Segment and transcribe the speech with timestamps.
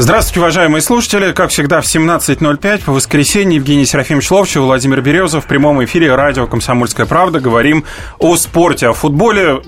[0.00, 1.32] Здравствуйте, уважаемые слушатели.
[1.32, 5.44] Как всегда, в 17.05 по воскресенье Евгений Серафимович Ловчев, Владимир Березов.
[5.44, 7.40] В прямом эфире радио «Комсомольская правда».
[7.40, 7.82] Говорим
[8.20, 9.60] о спорте, о футболе.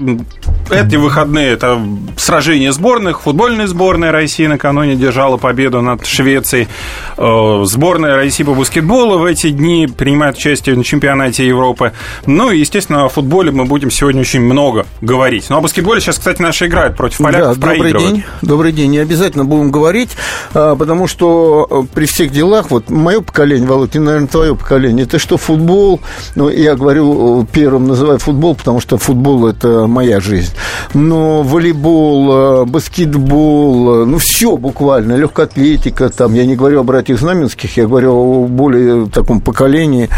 [0.71, 1.85] Эти выходные– это
[2.17, 3.23] сражение сборных.
[3.23, 6.69] Футбольная сборная России накануне держала победу над Швецией.
[7.17, 11.93] Э, сборная России по баскетболу в эти дни принимает участие на чемпионате Европы.
[12.25, 15.47] Ну и, естественно, о футболе мы будем сегодня очень много говорить.
[15.51, 18.25] Ну, о баскетболе сейчас, кстати, наши играют против поляков, да, добрый день.
[18.43, 18.93] Добрый день.
[18.93, 20.11] Не обязательно будем говорить.
[20.55, 25.19] А, потому что э, при всех делах, вот мое поколение, Володь, наверное, твое поколение, это
[25.19, 26.01] что футбол,
[26.35, 30.53] ну, я говорю первым называю футбол, потому что футбол– это моя жизнь,
[30.95, 36.85] но волейбол, э, баскетбол, э, ну, все буквально, легкая атлетика, там, я не говорю о
[36.85, 40.09] братьях Знаменских, я говорю о более таком поколении,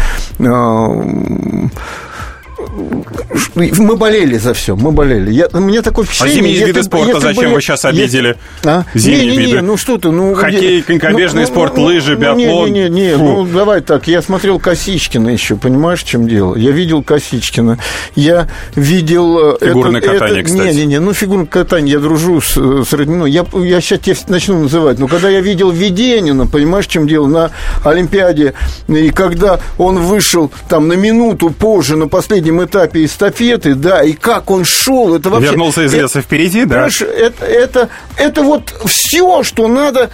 [3.55, 5.31] мы болели за все, мы болели.
[5.31, 6.39] Я, меня такое впечатление...
[6.39, 8.35] А зимние виды спорта зачем бы, вы сейчас обидели?
[8.63, 8.83] А?
[8.93, 9.51] Зимние не, не, виды.
[9.53, 10.33] Не, ну что ты, ну...
[10.33, 12.71] Хоккей, конькобежный ну, спорт, ну, лыжи, биатлон.
[12.71, 16.55] Не, не, не, не ну давай так, я смотрел Косичкина еще, понимаешь, в чем дело?
[16.55, 17.79] Я видел Косичкина,
[18.15, 19.55] я видел...
[19.55, 20.75] Э, фигурное это, катание, это, кстати.
[20.75, 23.31] Не, не, не, ну фигурное катание, я дружу с, с Родниной.
[23.31, 27.27] Я, я сейчас тебя начну называть, но когда я видел Веденина, понимаешь, в чем дело,
[27.27, 27.51] на
[27.83, 28.53] Олимпиаде,
[28.87, 34.51] и когда он вышел там на минуту позже, на последнем этапе эстафеты, да, и как
[34.51, 35.51] он шел, это вообще...
[35.51, 36.87] Вернулся из леса это, впереди, да?
[36.87, 40.09] Это, это, это вот все, что надо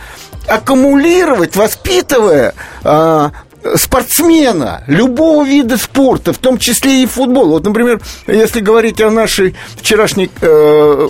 [0.48, 3.32] аккумулировать, воспитывая а,
[3.76, 7.50] спортсмена любого вида спорта, в том числе и футбол.
[7.50, 11.10] Вот, например, если говорить о нашей вчерашней э,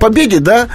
[0.00, 0.68] победе, да,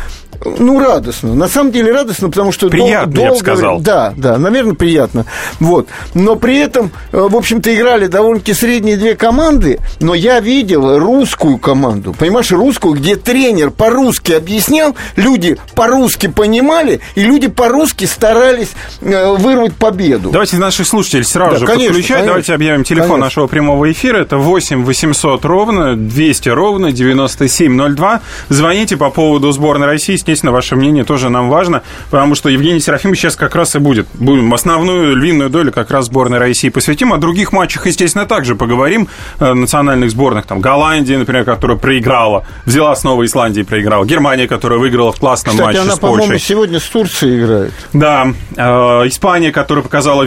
[0.46, 1.36] ну, радостно.
[1.36, 2.70] На самом деле радостно, потому что...
[2.70, 3.80] Приятно, долго, я бы сказал.
[3.82, 5.26] Да, да, наверное, приятно.
[5.60, 5.88] Вот.
[6.14, 11.58] Но при этом, э, в общем-то, играли довольно-таки средние две команды, но я видел русскую
[11.58, 12.16] команду.
[12.18, 18.72] Понимаешь, русскую, где тренер по-русски объяснял, люди по-русски понимали, и люди по-русски старались
[19.02, 20.30] э, вырвать победу.
[20.30, 22.10] Давайте наших слушателей сразу да, же конечно, подключать.
[22.10, 23.26] Конечно, Давайте объявим телефон конечно.
[23.26, 24.18] нашего прямого эфира.
[24.18, 28.22] Это 8 800 ровно 200 ровно 9702.
[28.50, 33.20] Звоните по поводу сборной России естественно, ваше мнение тоже нам важно, потому что Евгений Серафимович
[33.20, 34.08] сейчас как раз и будет.
[34.14, 37.14] Будем основную львиную долю как раз сборной России посвятим.
[37.14, 39.08] О других матчах, естественно, также поговорим.
[39.40, 44.06] Э, национальных сборных, там, Голландия, например, которая проиграла, взяла снова Исландии проиграла.
[44.06, 46.22] Германия, которая выиграла в классном Кстати, матче она, с Польшей.
[46.22, 47.74] по-моему, сегодня с Турцией играет.
[47.94, 48.28] Да.
[48.56, 50.24] Э, Испания, которая показала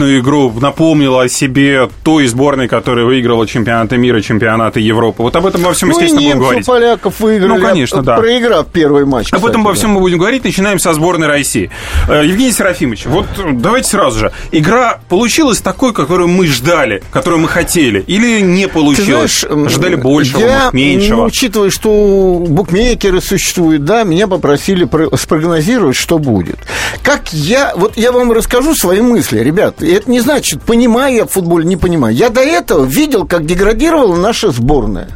[0.00, 5.22] великолепную игру, напомнила о себе той сборной, которая выиграла чемпионаты мира, чемпионаты Европы.
[5.22, 6.66] Вот об этом во всем, ну, естественно, будем говорить.
[6.66, 8.16] поляков выиграли, ну, конечно, да.
[8.16, 9.32] проиграв первый матч.
[9.32, 10.44] Об этом во всем мы будем говорить.
[10.44, 11.70] Начинаем со сборной России.
[12.08, 14.32] Э, Евгений Серафимович, вот давайте сразу же.
[14.52, 19.44] Игра получилась такой, которую мы ждали, которую мы хотели, или не получилось?
[19.48, 21.16] знаешь, Ждали большего, я, меньшего?
[21.16, 26.58] Ну, учитывая, что букмекеры существуют, да, меня попросили спрогнозировать, что будет.
[27.02, 27.72] Как я...
[27.76, 29.82] Вот я вам расскажу свои мысли, ребят.
[29.92, 32.14] Это не значит, понимаю я в футболе, не понимаю.
[32.14, 35.08] Я до этого видел, как деградировала наша сборная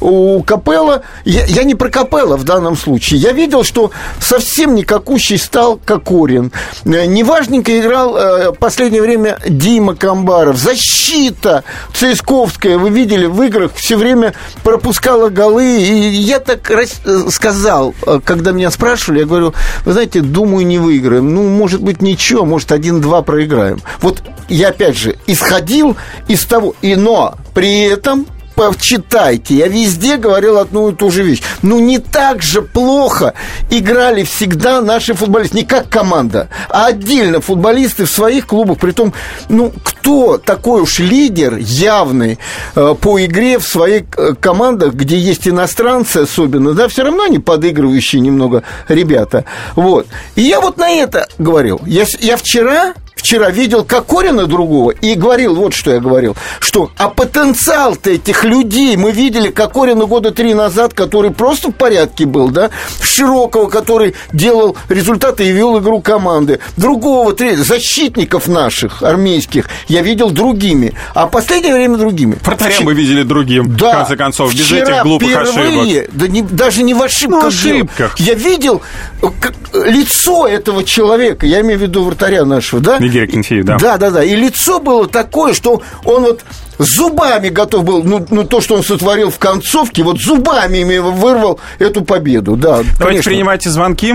[0.00, 3.90] у Капелла, я, я не про Капелла в данном случае, я видел, что
[4.20, 6.52] совсем никакущий стал Кокорин.
[6.84, 10.56] Э, неважненько играл э, в последнее время Дима Камбаров.
[10.56, 15.80] Защита Цисковская, вы видели, в играх все время пропускала голы.
[15.80, 16.86] И я так э,
[17.30, 17.94] сказал,
[18.24, 19.54] когда меня спрашивали, я говорю,
[19.84, 21.34] вы знаете, думаю, не выиграем.
[21.34, 23.80] Ну, может быть, ничего, может, один-два проиграем.
[24.00, 25.96] Вот я, опять же, исходил
[26.28, 29.54] из того, и но при этом почитайте.
[29.54, 31.42] Я везде говорил одну и ту же вещь.
[31.62, 33.34] Ну, не так же плохо
[33.70, 35.58] играли всегда наши футболисты.
[35.58, 38.78] Не как команда, а отдельно футболисты в своих клубах.
[38.78, 39.12] Притом,
[39.48, 42.38] ну, кто такой уж лидер явный
[42.74, 47.38] э, по игре в своих э, командах, где есть иностранцы особенно, да, все равно они
[47.38, 49.44] подыгрывающие немного ребята.
[49.74, 50.06] Вот.
[50.34, 51.80] И я вот на это говорил.
[51.84, 52.94] Я, я вчера
[53.26, 58.96] вчера видел Кокорина другого и говорил, вот что я говорил, что а потенциал-то этих людей,
[58.96, 62.70] мы видели Кокорина года три назад, который просто в порядке был, да,
[63.02, 70.30] Широкого, который делал результаты и вел игру команды, другого, третьего, защитников наших, армейских, я видел
[70.30, 72.38] другими, а в последнее время другими.
[72.44, 76.16] Вратаря мы видели другим, да, в конце концов, без этих глупых впервые, ошибок.
[76.16, 77.42] Да не, даже не в ошибках.
[77.42, 78.20] Ну, ошибках.
[78.20, 78.82] Я видел
[79.20, 83.78] как, лицо этого человека, я имею в виду вратаря нашего, да, Нигерия Кенфеев, да.
[83.78, 84.24] Да, да, да.
[84.24, 86.40] И лицо было такое, что он вот
[86.78, 92.04] зубами готов был, ну, ну то, что он сотворил в концовке, вот зубами вырвал эту
[92.04, 92.82] победу, да.
[92.98, 93.30] Давайте конечно.
[93.30, 94.14] принимайте звонки.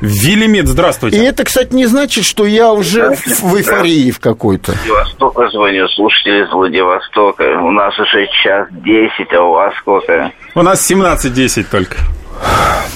[0.00, 1.16] Велимит, здравствуйте.
[1.16, 4.72] И это, кстати, не значит, что я уже в эйфории в какой-то.
[4.72, 7.44] Владивостока звоню, слушатели из Владивостока.
[7.62, 10.32] У нас уже час 10, а у вас сколько?
[10.54, 11.96] У нас 17.10 только.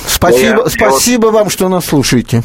[0.07, 2.43] Спасибо, спасибо вам, что нас слушаете.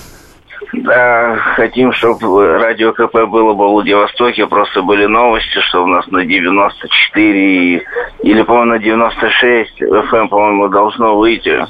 [0.74, 6.08] Да, хотим, чтобы радио КП было бы в Владивостоке, просто были новости, что у нас
[6.08, 7.84] на 94
[8.24, 11.66] или, по-моему, на 96 FM, по-моему, должно выйти.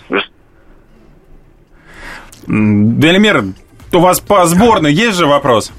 [2.47, 3.43] Дельмир,
[3.93, 5.71] у вас по сборной есть же вопрос?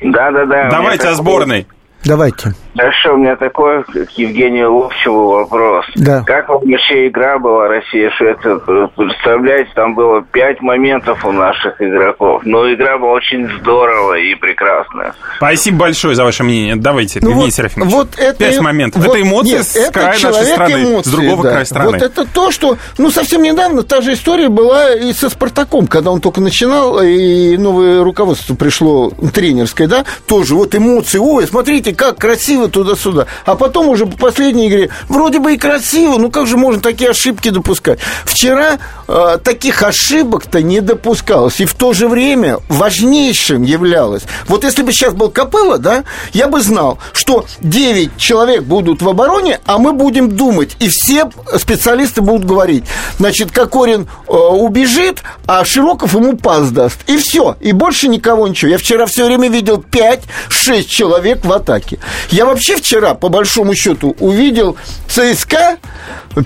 [0.00, 0.70] Да-да-да.
[0.70, 1.66] Давайте о сборной.
[2.04, 2.54] Давайте.
[2.76, 5.84] Хорошо, у меня такой к Евгению Ловчеву вопрос.
[5.96, 6.22] Да.
[6.26, 8.56] Как вам вообще игра была Россия-Швеция?
[8.96, 12.42] Представляете, там было пять моментов у наших игроков.
[12.44, 15.14] Но игра была очень здоровая и прекрасная.
[15.36, 16.76] Спасибо большое за ваше мнение.
[16.76, 17.92] Давайте, ну Евгений вот, Серафимович.
[17.92, 19.04] Вот это, Пять моментов.
[19.04, 21.50] Вот, это эмоции нет, с это края нашей страны, эмоции, с другого да.
[21.50, 21.90] края страны.
[21.92, 22.78] Вот это то, что...
[22.96, 27.56] Ну, совсем недавно та же история была и со «Спартаком», когда он только начинал, и
[27.56, 31.18] новое руководство пришло, тренерское, да, тоже вот эмоции.
[31.18, 33.26] Ой, смотрите, как красиво туда-сюда.
[33.44, 37.10] А потом уже по последней игре вроде бы и красиво, ну как же можно такие
[37.10, 37.98] ошибки допускать?
[38.24, 38.78] Вчера
[39.08, 41.60] э, таких ошибок-то не допускалось.
[41.60, 44.22] И в то же время важнейшим являлось.
[44.46, 49.08] Вот если бы сейчас был Капелла, да, я бы знал, что 9 человек будут в
[49.08, 50.76] обороне, а мы будем думать.
[50.80, 52.84] И все специалисты будут говорить.
[53.18, 56.98] Значит, Кокорин э, убежит, а Широков ему пас даст.
[57.06, 57.56] И все.
[57.60, 58.70] И больше никого ничего.
[58.70, 61.98] Я вчера все время видел 5-6 человек в атаке.
[62.30, 64.76] Я вообще вчера, по большому счету, увидел
[65.08, 65.78] ЦСКА,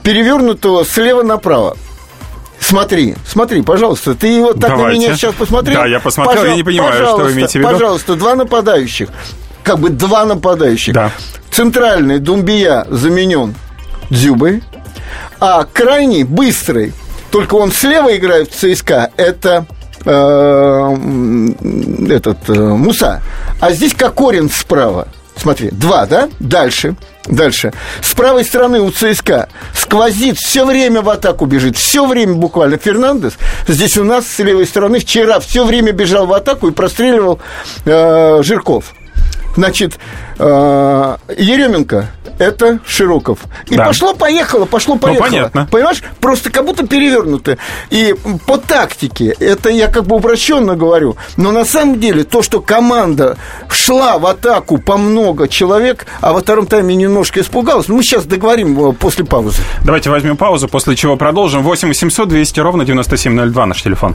[0.03, 1.76] перевернутого слева направо.
[2.58, 4.99] Смотри, смотри, пожалуйста, ты вот так Давайте.
[4.99, 5.82] на меня сейчас посмотрел.
[5.82, 7.69] Да, я посмотрел, я не понимаю, что вы имеете в виду.
[7.69, 9.08] Пожалуйста, два нападающих.
[9.62, 10.94] Как бы два нападающих.
[10.94, 11.11] Да.
[11.50, 13.55] Центральный Думбия заменен
[14.11, 14.62] Дзюбой,
[15.41, 16.93] а крайний, быстрый,
[17.31, 19.67] только он слева играет в ЦСКА, это
[20.05, 20.97] э,
[22.09, 23.23] этот э, Муса.
[23.61, 25.09] А здесь Кокорин справа.
[25.37, 26.29] Смотри, два, да?
[26.41, 26.97] Дальше.
[27.27, 27.73] Дальше.
[28.00, 33.35] С правой стороны у ЦСКА сквозит, все время в атаку бежит, все время буквально Фернандес.
[33.67, 37.41] Здесь у нас с левой стороны вчера все время бежал в атаку и простреливал
[37.85, 38.94] э, Жирков.
[39.56, 39.99] Значит,
[40.38, 43.38] э, Еременко это Широков.
[43.69, 43.87] И Да.
[43.87, 45.26] пошло-поехало, пошло-поехало.
[45.26, 45.69] понятно.
[45.70, 46.03] Понимаешь?
[46.20, 47.58] Просто как будто перевернуто.
[47.91, 48.14] И
[48.47, 53.37] по тактике, это я как бы упрощенно говорю, но на самом деле то, что команда
[53.70, 58.25] шла в атаку по много человек, а во втором тайме немножко испугалась, ну, мы сейчас
[58.26, 59.62] договорим э, после паузы.
[59.85, 61.62] Давайте возьмем паузу, после чего продолжим.
[61.62, 64.14] 8 800 200 ровно 9702 наш телефон.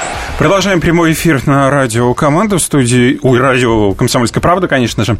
[0.41, 3.19] Продолжаем прямой эфир на радио «Команда» в студии...
[3.21, 5.17] Ой, радио «Комсомольская правда», конечно же.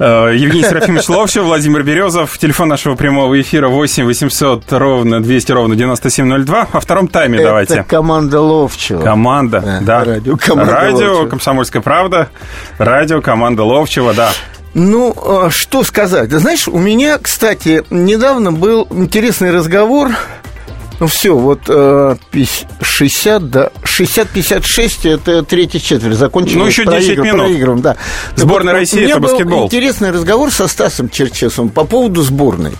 [0.00, 2.36] Э, Евгений Серафимович Ловчев, Владимир Березов.
[2.38, 6.66] Телефон нашего прямого эфира 8 800 ровно 200 ровно 9702.
[6.72, 7.74] Во втором тайме давайте.
[7.74, 9.00] Это команда Ловчева.
[9.00, 10.04] Команда, Да, да.
[10.04, 11.28] радио «Команда Радио Ловчева».
[11.28, 12.28] «Комсомольская правда»,
[12.76, 14.32] радио «Команда Ловчева», да.
[14.74, 15.14] Ну,
[15.46, 16.32] э, что сказать?
[16.32, 20.08] Знаешь, у меня, кстати, недавно был интересный разговор.
[21.00, 26.16] Ну, все, вот э, пись- 60, да, 60-56 это третья четверть.
[26.16, 26.56] Закончилось.
[26.58, 27.40] Ну, еще 10 минут.
[27.46, 27.96] Проигрываем, да.
[28.36, 29.64] Сборная Вот, России это был баскетбол.
[29.66, 32.72] интересный разговор со Стасом Черчесовым по поводу сборной.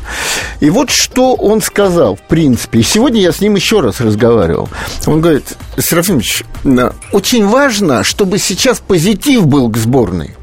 [0.60, 2.80] И вот что он сказал, в принципе.
[2.80, 4.68] И сегодня я с ним еще раз разговаривал.
[5.06, 6.44] Он говорит, Серафимович,
[7.12, 10.34] очень важно, чтобы сейчас позитив был к сборной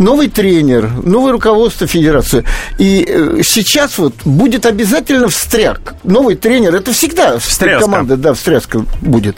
[0.00, 2.44] новый тренер, новое руководство федерации.
[2.78, 5.94] И э, сейчас вот будет обязательно встряк.
[6.02, 7.84] Новый тренер, это всегда Встряска.
[7.84, 9.36] команда, да, встряска будет.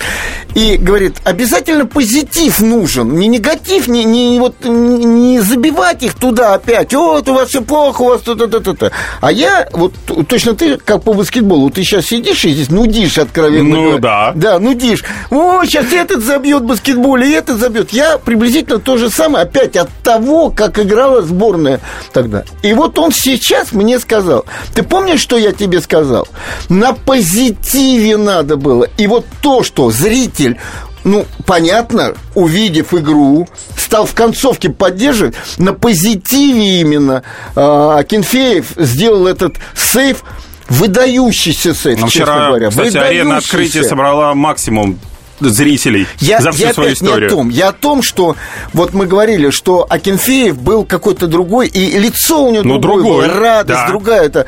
[0.54, 6.94] И говорит, обязательно позитив нужен, не негатив, не, не, вот, не забивать их туда опять.
[6.94, 8.92] Вот, у вас все плохо, у вас то-то-то-то.
[9.20, 9.94] А я, вот
[10.28, 13.68] точно ты, как по баскетболу, ты сейчас сидишь и здесь нудишь откровенно.
[13.68, 13.98] Ну, говоря.
[13.98, 14.32] да.
[14.34, 15.02] Да, нудишь.
[15.30, 17.90] О, сейчас этот забьет баскетболе, и этот забьет.
[17.92, 21.80] Я приблизительно то же самое, опять от того, как играла сборная
[22.12, 22.44] тогда.
[22.62, 24.44] И вот он сейчас мне сказал,
[24.74, 26.28] ты помнишь, что я тебе сказал?
[26.68, 28.88] На позитиве надо было.
[28.96, 30.58] И вот то, что зритель
[31.04, 35.34] ну, понятно, увидев игру, стал в концовке поддерживать.
[35.58, 37.24] На позитиве именно
[37.56, 40.22] э, Акинфеев сделал этот сейф,
[40.68, 42.70] выдающийся сейф, Но честно вчера, говоря.
[42.70, 44.98] кстати, арена открытия собрала максимум
[45.50, 47.20] зрителей я, за всю я свою опять историю.
[47.20, 47.48] Не о том.
[47.48, 48.36] Я о том, что
[48.72, 53.26] вот мы говорили, что Акинфеев был какой-то другой, и лицо у него ну, другое, другой,
[53.28, 53.88] было, радость да.
[53.88, 54.22] другая.
[54.22, 54.46] Это...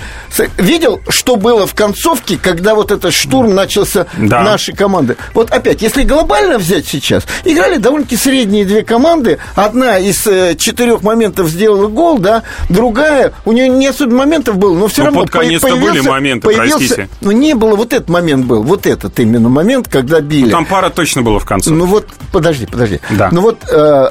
[0.57, 4.43] Видел, что было в концовке, когда вот этот штурм начался да.
[4.43, 5.17] нашей команды?
[5.33, 9.39] Вот опять, если глобально взять сейчас, играли довольно-таки средние две команды.
[9.55, 14.77] Одна из э, четырех моментов сделала гол, да, другая, у нее не особо моментов было,
[14.77, 17.09] но все но равно под конец были моменты, появился, простите.
[17.21, 20.47] Но не было, вот этот момент был, вот этот именно момент, когда били.
[20.47, 21.71] Ну, там пара точно было в конце.
[21.71, 23.00] Ну вот, подожди, подожди.
[23.11, 23.29] Да.
[23.33, 24.11] Ну вот э,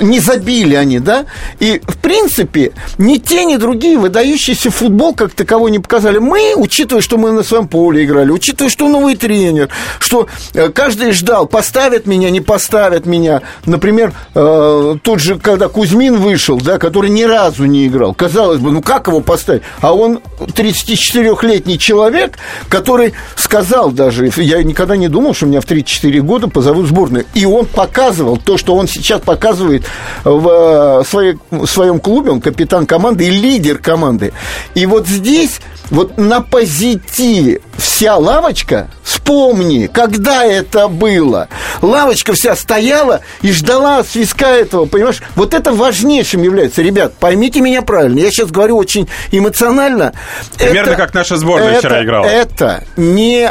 [0.00, 1.26] не забили они, да?
[1.58, 6.18] И, в принципе, ни те, ни другие выдающийся футбол как таковой не показали.
[6.18, 11.12] Мы, учитывая, что мы на своем поле играли, учитывая, что новый тренер, что э, каждый
[11.12, 13.42] ждал, поставят меня, не поставят меня.
[13.66, 18.14] Например, э, тот же, когда Кузьмин вышел, да, который ни разу не играл.
[18.14, 19.62] Казалось бы, ну как его поставить?
[19.80, 22.38] А он 34-летний человек,
[22.68, 27.26] который сказал даже, я никогда не думал, что меня в 34 года позовут в сборную.
[27.34, 29.84] И он показывал то, что он сейчас показывает
[30.24, 34.32] в своей, в своем клубе, он капитан команды и лидер команды.
[34.74, 41.48] И вот здесь, вот на позитиве вся лавочка, вспомни, когда это было.
[41.80, 45.22] Лавочка вся стояла и ждала свиска этого, понимаешь?
[45.34, 46.82] Вот это важнейшим является.
[46.82, 50.12] Ребят, поймите меня правильно, я сейчас говорю очень эмоционально.
[50.58, 52.26] Примерно это, как наша сборная это, вчера играла.
[52.26, 53.42] Это не...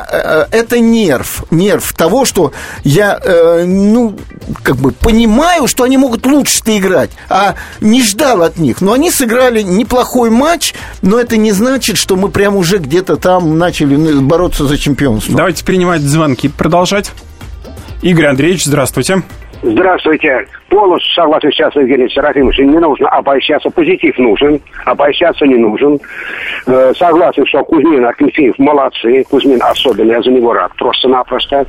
[0.52, 1.44] Это нерв.
[1.52, 2.54] Нерв того, что
[2.84, 3.20] я,
[3.66, 4.18] ну,
[4.64, 8.82] как бы понимаю, что они могут лучше-то играть, а не ждал от них.
[8.82, 13.58] Но они сыграли неплохой матч, но это не значит, что мы прям уже где-то там
[13.58, 15.41] начали бороться за чемпионство.
[15.42, 17.14] Давайте принимать звонки, продолжать.
[18.04, 19.24] Игорь Андреевич, здравствуйте.
[19.64, 20.46] Здравствуйте.
[20.70, 22.70] Полностью согласен сейчас с Евгением Серафимовичем.
[22.70, 23.72] Не нужно обольщаться.
[23.72, 24.62] Позитив нужен.
[24.86, 26.00] Обольщаться не нужен.
[26.68, 29.24] Э, согласен, что Кузьмин, Акинфеев молодцы.
[29.32, 30.12] Кузьмин особенно.
[30.12, 30.74] Я за него рад.
[30.76, 31.66] Просто-напросто.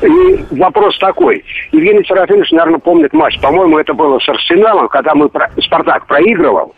[0.00, 1.44] И вопрос такой.
[1.72, 3.38] Евгений Серафимович, наверное, помнит матч.
[3.42, 5.28] По-моему, это было с Арсеналом, когда мы
[5.60, 6.74] Спартак проигрывал.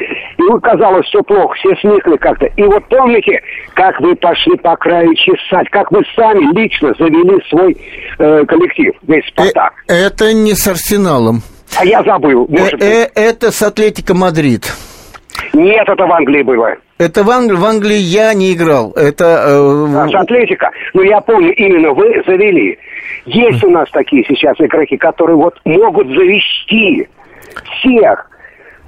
[0.00, 2.46] И казалось, все плохо, все сникли как-то.
[2.46, 3.40] И вот помните,
[3.74, 7.76] как вы пошли по краю чесать, как вы сами лично завели свой
[8.18, 9.72] э, коллектив, весь Спартак.
[9.88, 11.42] Э, это не с Арсеналом.
[11.78, 12.82] А я забыл, может быть.
[12.82, 14.72] Э, это с Атлетико Мадрид.
[15.52, 16.76] Нет, это в Англии было.
[16.98, 18.92] Это в Англии, в Англии я не играл.
[18.92, 19.24] Это...
[19.24, 20.04] Э...
[20.04, 20.70] А, с Атлетика.
[20.94, 22.78] Ну, я помню, именно вы завели.
[23.26, 27.08] Есть у нас такие сейчас игроки, которые вот могут завести
[27.64, 28.30] всех.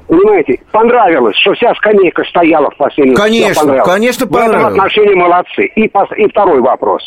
[0.08, 3.14] Понимаете, понравилось, что вся скамейка стояла в последнем.
[3.14, 3.88] Конечно, понравилось.
[3.88, 4.56] конечно, понравилось.
[4.56, 5.66] В этом отношении молодцы.
[5.76, 7.02] И, и второй вопрос.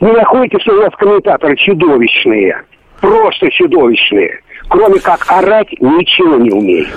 [0.00, 2.64] Не находите, что у нас комментаторы чудовищные?
[3.00, 6.88] Просто чудовищные кроме как орать, ничего не умеют.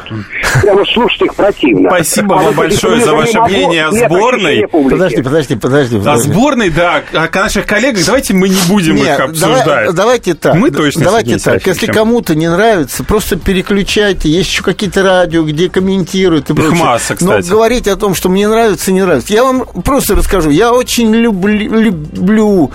[0.61, 1.89] Прямо слушать их противно.
[1.89, 4.67] Спасибо а вам большое за ваше мнение о сборной.
[4.67, 5.97] Подожди, подожди, подожди.
[5.97, 9.65] О сборной, да, о наших коллегах, давайте мы не будем их обсуждать.
[9.65, 10.55] Давай, давайте так.
[10.55, 11.65] Мы точно Давайте так.
[11.65, 14.29] Если кому-то не нравится, просто переключайте.
[14.29, 16.75] Есть еще какие-то радио, где комментируют и прочее.
[16.75, 17.49] масса, кстати.
[17.49, 19.33] Но говорить о том, что мне нравится, не нравится.
[19.33, 20.51] Я вам просто расскажу.
[20.51, 22.71] Я очень люблю, люблю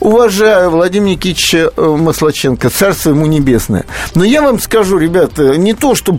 [0.00, 3.84] уважаю Владимира Никитича Маслаченко, царство ему небесное.
[4.14, 6.18] Но я вам скажу, ребята, не то, что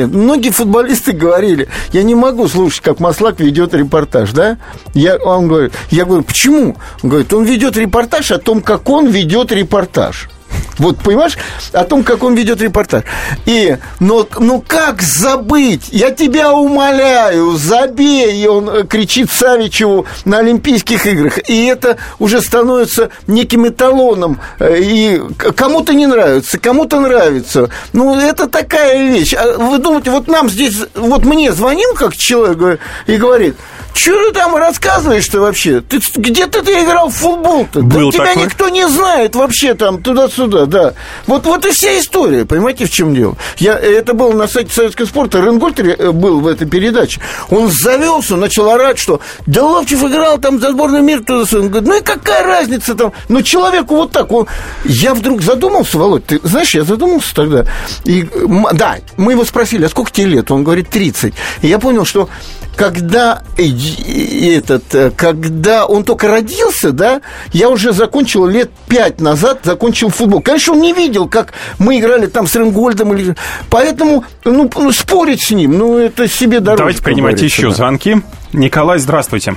[0.00, 0.10] нет.
[0.10, 4.58] Многие футболисты говорили, я не могу слушать, как Маслак ведет репортаж, да?
[4.94, 6.76] Я, он говорит, я говорю, почему?
[7.02, 10.28] Он говорит, он ведет репортаж о том, как он ведет репортаж.
[10.78, 11.36] Вот, понимаешь,
[11.72, 13.04] о том, как он ведет репортаж.
[13.46, 15.88] И, но, ну как забыть?
[15.90, 18.42] Я тебя умоляю, забей!
[18.42, 21.38] И он э, кричит Савичеву на Олимпийских играх.
[21.48, 24.40] И это уже становится неким эталоном.
[24.58, 25.20] Э, и
[25.56, 27.70] кому-то не нравится, кому-то нравится.
[27.92, 29.34] Ну, это такая вещь.
[29.34, 33.56] А вы думаете, вот нам здесь, вот мне звонил как человек и говорит,
[33.94, 35.80] что ты там рассказываешь-то вообще?
[35.80, 37.80] Ты, где ты, ты играл в футбол-то?
[37.80, 38.44] Был да тебя такой?
[38.44, 40.94] никто не знает вообще там туда-сюда, да.
[41.26, 43.36] Вот, вот и вся история, понимаете, в чем дело?
[43.58, 47.20] Я, это было на сайте Советского спорта, Ренгольтер был в этой передаче.
[47.50, 51.88] Он завелся, начал орать, что да Ловчев играл там за сборную мира туда Он говорит,
[51.88, 53.12] ну и какая разница там?
[53.28, 54.30] Ну, человеку вот так.
[54.32, 54.46] Он...
[54.84, 57.66] Я вдруг задумался, Володь, ты знаешь, я задумался тогда.
[58.04, 58.28] И,
[58.72, 60.50] да, мы его спросили, а сколько тебе лет?
[60.50, 61.34] Он говорит, 30.
[61.62, 62.28] И я понял, что
[62.76, 67.20] когда этот, э, когда он только родился, да,
[67.52, 70.40] я уже закончил лет пять назад, закончил футбол.
[70.40, 73.34] Конечно, он не видел, как мы играли там с Ренгольдом, или...
[73.70, 76.78] поэтому, ну, спорить с ним, ну, это себе дороже.
[76.78, 77.74] Давайте принимайте еще да.
[77.74, 78.16] звонки.
[78.52, 79.54] Николай, здравствуйте.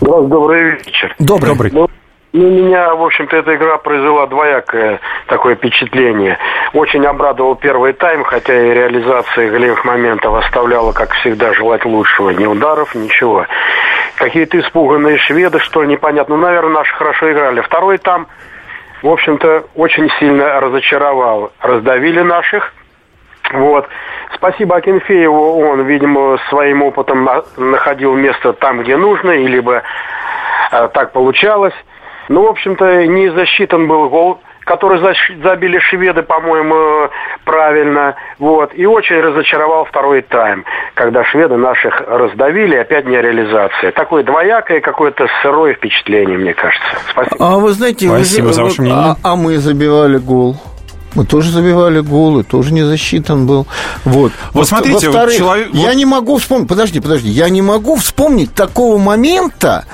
[0.00, 1.14] Добрый вечер.
[1.18, 1.70] Добрый.
[1.72, 1.88] Ну,
[2.32, 6.38] Ну, меня, в общем-то, эта игра произвела двоякое такое впечатление.
[6.72, 12.30] Очень обрадовал первый тайм, хотя и реализация голевых моментов оставляла, как всегда, желать лучшего.
[12.30, 13.46] Ни ударов, ничего.
[14.14, 16.36] Какие-то испуганные шведы, что ли, непонятно.
[16.36, 17.62] Ну, наверное, наши хорошо играли.
[17.62, 18.28] Второй там,
[19.02, 21.50] в общем-то, очень сильно разочаровал.
[21.60, 22.72] Раздавили наших.
[23.52, 23.88] Вот.
[24.36, 29.82] Спасибо Акинфееву, он, видимо, своим опытом находил место там, где нужно, и либо
[30.70, 31.74] э, так получалось.
[32.30, 35.00] Ну, в общем-то, не засчитан был гол, который
[35.42, 37.10] забили шведы, по-моему,
[37.44, 38.14] правильно.
[38.38, 38.70] Вот.
[38.72, 43.90] И очень разочаровал второй тайм, когда шведы наших раздавили, опять не реализация.
[43.90, 46.86] Такое двоякое какое-то сырое впечатление, мне кажется.
[47.10, 47.36] Спасибо.
[47.40, 49.16] А вы знаете, Спасибо вы, за ваше мнение.
[49.24, 50.54] А, а мы забивали гол.
[51.14, 53.66] Мы тоже забивали голы, тоже не засчитан был.
[54.04, 54.32] Вот.
[54.52, 55.70] Вот смотрите, вот человек...
[55.72, 59.84] Я не могу вспомнить, подожди, подожди, я не могу вспомнить такого момента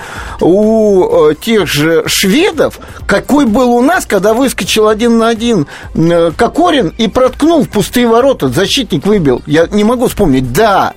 [0.41, 6.33] у э, тех же шведов, какой был у нас, когда выскочил один на один э,
[6.37, 9.43] Кокорин и проткнул в пустые ворота, защитник выбил.
[9.47, 10.53] Я не могу вспомнить.
[10.53, 10.95] Да,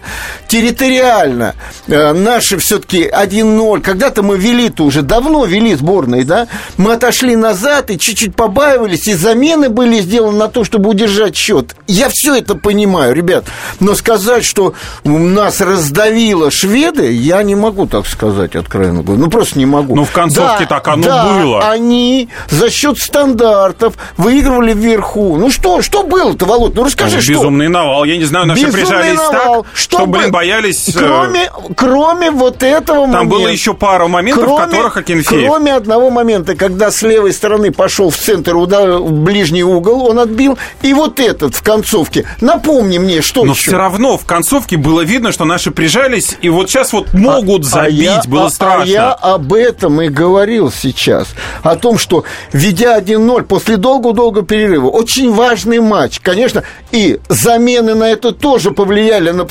[0.49, 1.55] территориально
[1.87, 7.91] э, наши все-таки 1-0, когда-то мы вели-то уже, давно вели сборной, да, мы отошли назад
[7.91, 11.75] и чуть-чуть побаивались, и замены были сделан на то, чтобы удержать счет.
[11.87, 13.45] Я все это понимаю, ребят.
[13.79, 19.21] Но сказать, что нас раздавило шведы, я не могу так сказать, откровенно говоря.
[19.23, 19.95] Ну, просто не могу.
[19.95, 21.69] Ну, в концовке да, так оно да, было.
[21.69, 25.37] они за счет стандартов выигрывали вверху.
[25.37, 26.73] Ну, что, что было-то, Володь?
[26.73, 27.31] Ну, расскажи, ну, что.
[27.33, 28.03] Безумный навал.
[28.05, 29.63] Я не знаю, наши Безумный прижались навал.
[29.63, 30.89] так, что, что блин, боялись...
[30.89, 33.35] Э, кроме, кроме вот этого Там момента.
[33.35, 35.47] было еще пара моментов, кроме, в которых Акинфеев...
[35.47, 40.19] Кроме одного момента, когда с левой стороны пошел в центр, удар, в ближний угол, он
[40.19, 40.57] отбил.
[40.81, 42.25] И вот этот в концовке.
[42.41, 43.69] Напомни мне, что Но еще?
[43.69, 47.69] все равно в концовке было видно, что наши прижались, и вот сейчас вот могут а,
[47.69, 48.83] забить, а я, было а, страшно.
[48.83, 51.27] А я об этом и говорил сейчас.
[51.63, 58.09] О том, что ведя 1-0 после долго-долго перерыва, очень важный матч, конечно, и замены на
[58.09, 59.45] это тоже повлияли на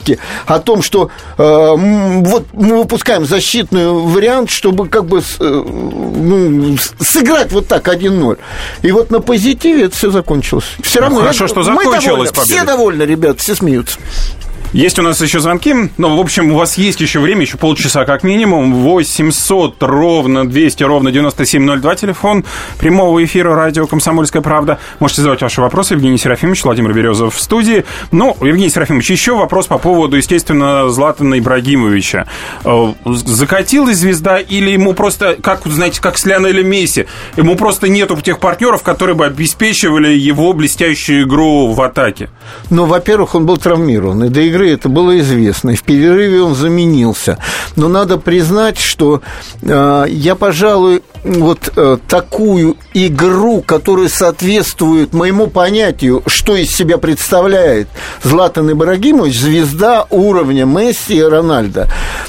[0.00, 6.76] психологически, о том, что э, вот мы выпускаем защитный вариант, чтобы как бы э, ну,
[6.98, 8.38] сыграть вот так 1-0.
[8.82, 10.64] И вот на позитиве это все закончилось.
[10.82, 11.16] Все равно.
[11.16, 12.54] Ну, хорошо, что закончилось победа.
[12.54, 13.98] Все довольны, ребят, все смеются.
[14.72, 15.74] Есть у нас еще звонки.
[15.96, 18.74] Ну, в общем, у вас есть еще время, еще полчаса как минимум.
[18.84, 22.44] 800 ровно 200 ровно 9702 телефон
[22.78, 24.78] прямого эфира радио «Комсомольская правда».
[25.00, 25.94] Можете задавать ваши вопросы.
[25.94, 27.84] Евгений Серафимович, Владимир Березов в студии.
[28.12, 32.28] Ну, Евгений Серафимович, еще вопрос по поводу, естественно, Златана Ибрагимовича.
[32.64, 37.06] Э, закатилась звезда или ему просто, как, знаете, как с Лионелем Месси,
[37.36, 42.30] ему просто нету тех партнеров, которые бы обеспечивали его блестящую игру в атаке?
[42.70, 45.70] Ну, во-первых, он был травмирован, и до игры это было известно.
[45.70, 47.38] И в перерыве он заменился.
[47.76, 49.22] Но надо признать, что
[49.62, 57.88] э, я, пожалуй, вот э, такую игру, которая соответствует моему понятию, что из себя представляет
[58.22, 61.88] Златан Ибрагимович, звезда уровня Месси и Рональда,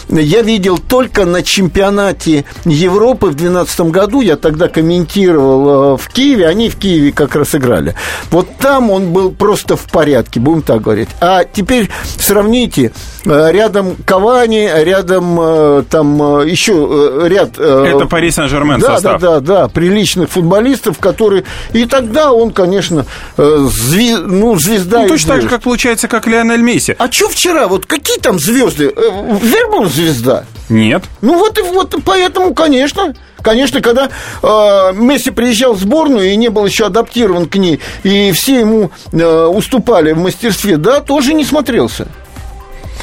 [0.09, 4.21] я видел только на чемпионате Европы в 2012 году.
[4.21, 7.95] Я тогда комментировал э, в Киеве, они в Киеве как раз играли.
[8.29, 11.09] Вот там он был просто в порядке, будем так говорить.
[11.21, 11.89] А теперь
[12.21, 12.91] сравните,
[13.25, 17.59] э, рядом Кавани, рядом э, там э, еще ряд...
[17.59, 19.21] Это Пари Сен-Жермен да, состав.
[19.21, 21.43] Да, да, да, приличных футболистов, которые...
[21.73, 23.05] И тогда он, конечно,
[23.37, 24.15] зви...
[24.15, 25.01] ну, звезда...
[25.01, 26.95] Ну, точно так же, как получается, как Лионель Месси.
[26.97, 27.67] А что вчера?
[27.67, 28.93] Вот какие там звезды?
[28.95, 30.45] Вербов звезда?
[30.69, 31.03] Нет.
[31.21, 33.13] Ну, вот и вот поэтому, конечно...
[33.43, 34.09] Конечно, когда
[34.41, 38.91] э, Месси приезжал в сборную и не был еще адаптирован к ней, и все ему
[39.11, 42.07] э, уступали в мастерстве, да, тоже не смотрелся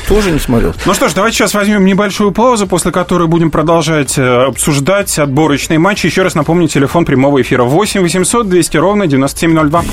[0.09, 0.75] тоже не смотрел.
[0.87, 5.79] Ну что ж, давайте сейчас возьмем небольшую паузу, после которой будем продолжать э, обсуждать отборочные
[5.79, 6.07] матчи.
[6.07, 9.85] Еще раз напомню, телефон прямого эфира 8 800 200 ровно 9702.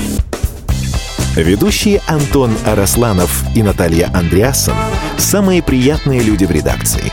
[1.36, 4.74] Ведущие Антон Арасланов и Наталья Андреасон–
[5.18, 7.12] самые приятные люди в редакции.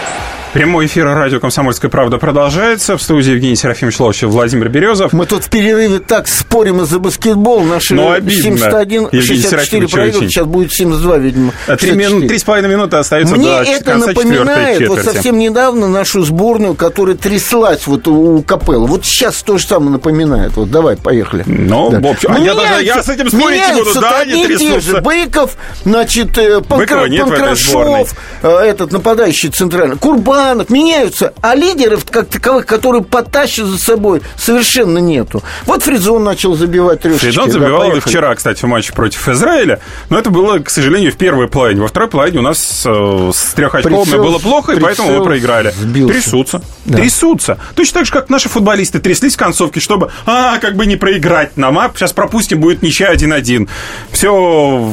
[0.53, 2.97] Прямой эфир радио «Комсомольская правда» продолжается.
[2.97, 5.13] В студии Евгений Серафимович Ловчев, Владимир Березов.
[5.13, 7.63] Мы тут в перерыве так спорим из-за баскетбола.
[7.63, 8.43] Наши Ну, обидно.
[8.57, 10.15] 71, Евгений 64 Серафимович проигрывают.
[10.23, 10.29] очень.
[10.29, 11.53] Сейчас будет 72, видимо.
[11.67, 11.95] Три, 64.
[12.19, 16.75] мин- три с половиной минуты остается Мне до это напоминает вот совсем недавно нашу сборную,
[16.75, 18.87] которая тряслась вот у Капелла.
[18.87, 20.57] Вот сейчас то же самое напоминает.
[20.57, 21.45] Вот давай, поехали.
[21.47, 24.81] Ну, в общем, а я даже- я с этим спорить не буду, да, они трясутся.
[24.81, 25.01] же.
[25.01, 27.07] Быков, значит, э, Панкра-.
[27.07, 29.95] Панкрашов, э, этот нападающий центральный,
[30.41, 35.43] Курбанов, меняются, а лидеров как таковых, которые потащат за собой, совершенно нету.
[35.65, 37.25] Вот Фридзон начал забивать трешечки.
[37.25, 37.99] Фридон да, забивал поехали.
[37.99, 39.79] вчера, кстати, в матче против Израиля.
[40.09, 41.81] Но это было, к сожалению, в первой половине.
[41.81, 45.71] Во второй половине у нас э, с трехочковыми было плохо, и поэтому мы проиграли.
[45.71, 46.13] сбился.
[46.13, 46.61] Трясутся.
[46.85, 46.97] Да.
[46.97, 47.57] Трясутся.
[47.75, 51.57] Точно так же, как наши футболисты тряслись в концовке, чтобы, а, как бы не проиграть
[51.57, 53.69] нам, а, сейчас пропустим, будет ничья 1-1.
[54.11, 54.91] Все,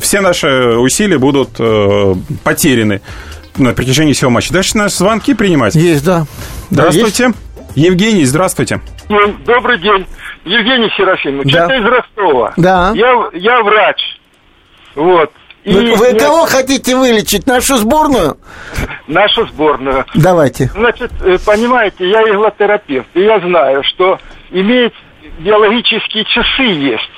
[0.00, 3.00] все наши усилия будут э, потеряны
[3.58, 4.52] на протяжении всего матча.
[4.52, 5.74] Дальше нас звонки принимать.
[5.74, 6.24] Есть, да.
[6.70, 6.96] Да, есть.
[6.98, 7.34] Здравствуйте.
[7.74, 8.80] Евгений, здравствуйте.
[9.44, 10.06] Добрый день.
[10.44, 11.64] Евгений Серафимович, Да.
[11.66, 12.52] это из Ростова.
[12.56, 12.92] Да.
[12.94, 14.00] Я, я врач.
[14.94, 15.30] Вот.
[15.64, 17.46] И Вы, вы мне- кого хотите вылечить?
[17.46, 18.38] Нашу сборную?
[19.06, 20.06] Нашу сборную.
[20.14, 20.68] Давайте.
[20.74, 24.18] Значит, э, понимаете, я иглотерапевт, и я знаю, что
[24.50, 24.94] иметь
[25.38, 27.10] биологические часы есть.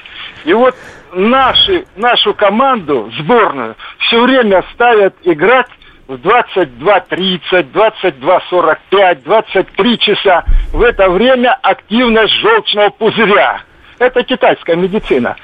[0.45, 0.75] И вот
[1.14, 5.68] наши, нашу команду, сборную, все время ставят играть
[6.09, 10.45] в 22.30, 22.45, 23 часа.
[10.73, 13.62] В это время активность желчного пузыря.
[13.99, 15.37] Это китайская медицина.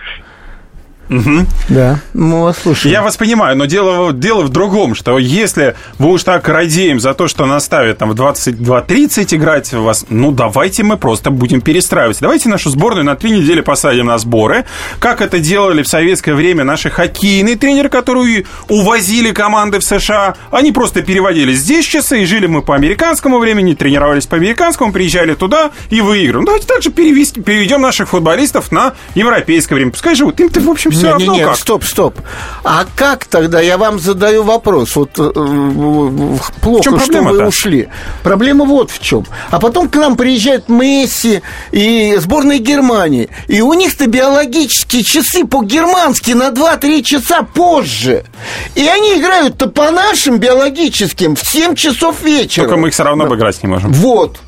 [1.68, 2.92] Да, мы вас слушаем.
[2.92, 7.14] Я вас понимаю, но дело, дело в другом, что если вы уж так радеем за
[7.14, 11.60] то, что нас ставят там в 22.30 играть в вас, ну давайте мы просто будем
[11.60, 12.22] перестраиваться.
[12.22, 14.64] Давайте нашу сборную на три недели посадим на сборы,
[14.98, 20.34] как это делали в советское время наши хоккейные тренеры, которые увозили команды в США.
[20.50, 25.34] Они просто переводили здесь часы, и жили мы по американскому времени, тренировались по американскому, приезжали
[25.34, 26.44] туда и выигрываем.
[26.44, 29.92] Давайте также перевести, переведем наших футболистов на европейское время.
[29.92, 30.40] Пускай живут.
[30.40, 31.56] Им-то, в общем, все не, равно не, не, как.
[31.56, 32.20] стоп, стоп.
[32.64, 35.30] А как тогда, я вам задаю вопрос, вот э,
[36.60, 37.88] плохо, что вы ушли.
[38.22, 39.24] Проблема вот в чем.
[39.50, 46.32] А потом к нам приезжает Месси и сборная Германии, и у них-то биологические часы по-германски
[46.32, 48.24] на 2-3 часа позже.
[48.74, 52.64] И они играют-то по нашим биологическим в 7 часов вечера.
[52.64, 53.92] Только мы их все равно обыграть не можем.
[53.92, 54.38] Вот.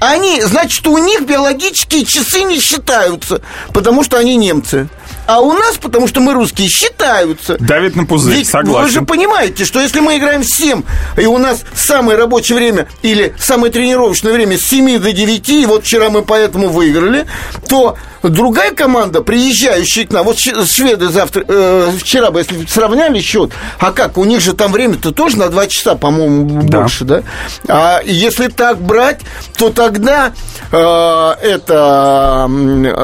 [0.00, 3.42] Они, значит, у них биологические часы не считаются,
[3.74, 4.88] потому что они немцы.
[5.30, 7.56] А у нас, потому что мы русские, считаются.
[7.60, 8.82] Давит на пузырь, Ведь согласен.
[8.82, 10.82] Вы же понимаете, что если мы играем в 7,
[11.16, 15.66] и у нас самое рабочее время или самое тренировочное время с 7 до 9, и
[15.66, 17.26] вот вчера мы поэтому выиграли,
[17.68, 23.52] то другая команда, приезжающая к нам, вот шведы завтра, э, вчера бы, если сравняли счет,
[23.78, 26.80] а как, у них же там время-то тоже на 2 часа, по-моему, Да.
[26.80, 27.22] больше, да?
[27.68, 29.20] А если так брать,
[29.56, 30.32] то тогда
[30.72, 32.46] э, это,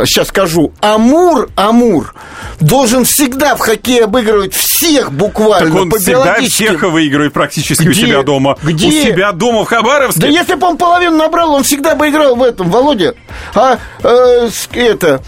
[0.07, 2.15] сейчас скажу, Амур, Амур
[2.61, 7.90] должен всегда в хоккее обыгрывать всех буквально Так он по всегда всех выигрывает практически у
[7.90, 8.02] Где?
[8.07, 8.57] себя дома.
[8.62, 8.88] Где?
[8.88, 10.20] У себя дома в Хабаровске.
[10.20, 13.14] Да если бы он половину набрал, он всегда бы играл в этом, Володя.
[13.55, 15.22] А э, это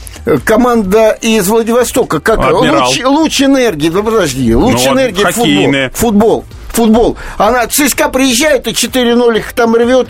[0.45, 2.87] команда из Владивостока, как Адмирал.
[2.89, 5.33] луч, луч энергии, да подожди, луч Ну, энергии футбол.
[5.45, 5.91] хоккейные.
[5.91, 6.45] Футбол.
[6.69, 7.17] Футбол.
[7.39, 10.09] Она ЦСКА приезжает и 4-0 их там рвет.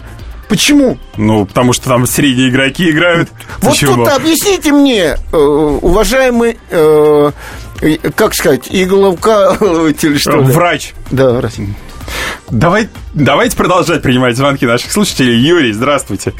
[0.48, 0.98] Почему?
[1.16, 3.28] Ну, потому что там средние игроки играют.
[3.60, 3.96] Вот Почему?
[4.04, 7.30] тут объясните мне, э, уважаемый, э,
[8.16, 10.44] как сказать, игловкалыватель, что ли?
[10.44, 10.94] Врач.
[11.10, 11.54] Да, врач.
[12.50, 15.36] Давай, давайте продолжать принимать звонки наших слушателей.
[15.38, 16.32] Юрий, здравствуйте.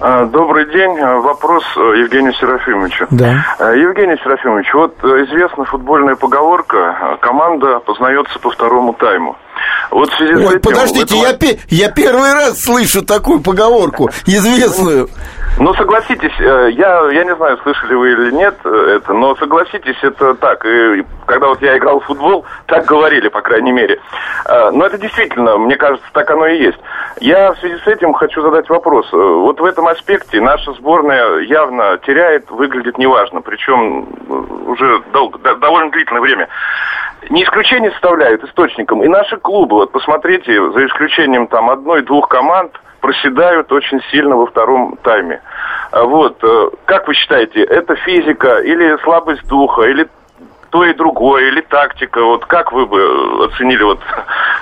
[0.00, 0.98] Добрый день.
[1.00, 3.06] А, Вопрос э, Евгению Серафимовичу.
[3.10, 3.44] Да.
[3.58, 9.36] А, Евгений Серафимович, вот э, известна футбольная поговорка э, «команда познается по второму тайму».
[9.90, 10.60] Вот в связи с Ой, этим...
[10.60, 15.08] подождите, это- я, я первый раз слышу такую поговорку, известную.
[15.58, 19.96] Ну, согласитесь, э, я, я не знаю, слышали вы или нет э, это, но согласитесь,
[20.02, 20.62] это так.
[20.66, 23.98] И когда вот я играл в футбол, так говорили, по крайней мере.
[24.46, 26.78] Э, Но это действительно, мне кажется, так оно и есть.
[27.20, 29.10] Я в связи с этим хочу задать вопрос.
[29.12, 34.06] Вот в этом аспекте наша сборная явно теряет, выглядит неважно, причем
[34.68, 36.48] уже долго, до- довольно длительное время.
[37.30, 39.76] Не исключение составляют источником и наши клубы.
[39.76, 45.40] Вот посмотрите, за исключением там одной-двух команд, проседают очень сильно во втором тайме.
[45.90, 50.08] А Вот, э, как вы считаете, это физика или слабость духа, или
[50.76, 52.22] то и другое, или тактика?
[52.22, 53.00] Вот как вы бы
[53.46, 53.98] оценили вот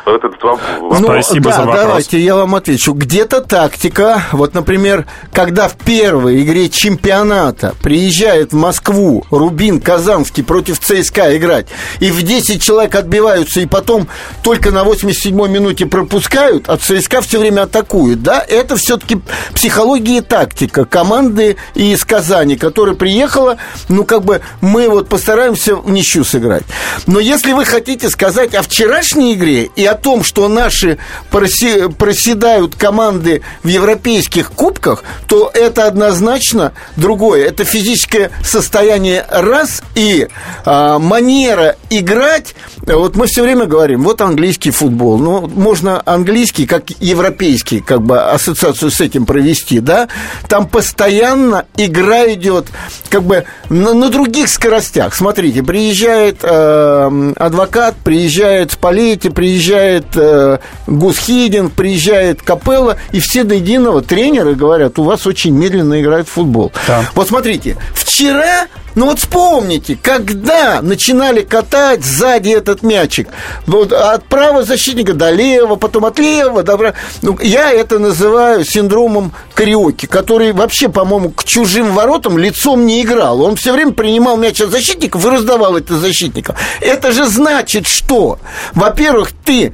[0.05, 1.01] Вот этот вопрос.
[1.01, 1.85] Ну, Спасибо да, за вопрос.
[1.85, 2.93] давайте я вам отвечу.
[2.93, 4.23] Где-то тактика.
[4.33, 11.67] Вот, например, когда в первой игре чемпионата приезжает в Москву Рубин Казанский против ЦСКА играть,
[11.99, 14.07] и в 10 человек отбиваются, и потом
[14.45, 19.21] только на 87-й минуте пропускают, а ЦСКА все время атакует, да, это все-таки
[19.53, 23.57] психология и тактика команды из Казани, которая приехала,
[23.89, 26.65] ну, как бы мы вот постараемся в ничью сыграть.
[27.07, 30.99] Но если вы хотите сказать о вчерашней игре и о том, что наши
[31.31, 37.47] проседают команды в европейских кубках, то это однозначно другое.
[37.47, 40.29] Это физическое состояние раз и
[40.67, 42.55] а, манера играть.
[42.87, 45.19] Вот мы все время говорим, вот английский футбол.
[45.19, 50.09] Ну, можно английский, как европейский, как бы ассоциацию с этим провести, да?
[50.49, 52.67] Там постоянно игра идет
[53.09, 55.15] как бы на, на других скоростях.
[55.15, 64.01] Смотрите, приезжает э, адвокат, приезжает Спалетти, приезжает э, Гусхидин, приезжает Капелла, и все до единого
[64.01, 66.73] тренеры говорят, у вас очень медленно играет в футбол.
[66.89, 67.05] Да.
[67.15, 73.29] Вот смотрите, вчера ну вот вспомните, когда начинали катать сзади этот мячик,
[73.67, 76.97] вот от правого защитника до левого, потом от левого до правого.
[77.23, 83.43] Ну, я это называю синдромом кариоки, который вообще, по-моему, к чужим воротам лицом не играл.
[83.43, 86.57] Он все время принимал мяч от защитников и раздавал это защитникам.
[86.81, 88.39] Это же значит, что,
[88.73, 89.73] во-первых, ты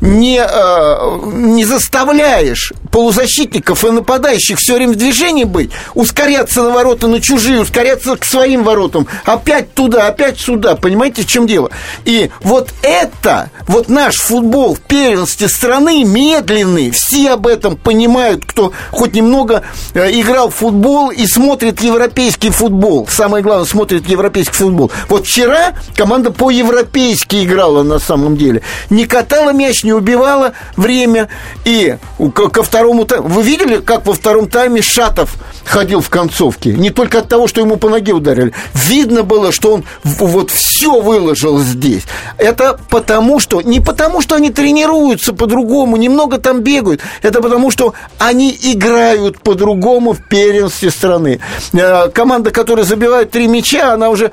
[0.00, 7.06] не, э, не заставляешь полузащитников и нападающих все время в движении быть, ускоряться на ворота
[7.06, 11.70] на чужие, ускоряться к своим воротам, опять туда, опять сюда, понимаете, в чем дело?
[12.04, 18.72] И вот это, вот наш футбол в первенстве страны медленный, все об этом понимают, кто
[18.90, 19.62] хоть немного
[19.94, 23.08] э, играл в футбол и смотрит европейский футбол.
[23.08, 24.90] Самое главное, смотрит европейский футбол.
[25.08, 28.62] Вот вчера команда по-европейски играла на самом деле.
[28.90, 31.28] Не катала мяч, не убивала время.
[31.64, 31.96] И
[32.34, 33.28] ко, второму тайму...
[33.28, 36.74] Вы видели, как во втором тайме Шатов ходил в концовке?
[36.74, 38.52] Не только от того, что ему по ноге ударили.
[38.74, 42.02] Видно было, что он вот все выложил здесь.
[42.36, 43.62] Это потому, что...
[43.62, 47.00] Не потому, что они тренируются по-другому, немного там бегают.
[47.22, 51.40] Это потому, что они играют по-другому в первенстве страны.
[51.72, 54.32] Э, Команда, которая забивает три мяча, она уже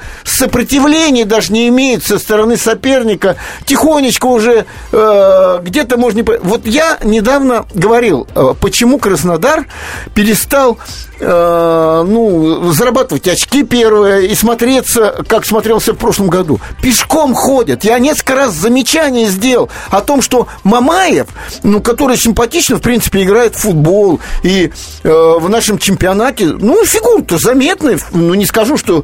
[0.98, 3.36] сопротивления даже не имеет со стороны соперника.
[3.66, 6.24] Тихонечко уже э, где-то можно...
[6.42, 9.68] Вот я недавно говорил, э, почему Краснодар
[10.14, 10.78] перестал
[11.20, 16.60] э, ну, зарабатывать очки первые и смотреться, как смотрелся в прошлом году.
[16.82, 17.84] Пешком ходят.
[17.84, 21.28] Я несколько раз замечание сделал о том, что Мамаев,
[21.64, 24.72] ну, который симпатично, в принципе, играет в футбол, и
[25.04, 29.04] э, в нашем чемпионате, ну, фигура-то заметная, ну, не скажу, что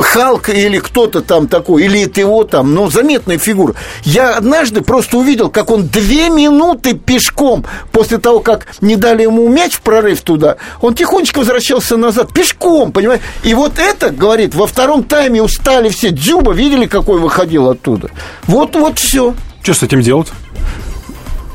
[0.00, 3.74] Халк или кто-то там такой, или ТО там, но заметная фигура.
[4.02, 9.48] Я однажды просто увидел, как он две минуты пешком после того, как не дали ему
[9.48, 13.22] мяч в прорыв туда, он тихонечко возвращался назад, пешком, понимаете?
[13.42, 16.10] И вот это, говорит, во втором тайме устали все.
[16.10, 18.10] Дзюба, видели, какой выходил оттуда?
[18.44, 19.34] Вот, вот все.
[19.62, 20.28] Что с этим делать?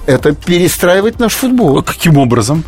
[0.06, 1.82] Это перестраивать наш футбол.
[1.82, 2.63] Каким образом?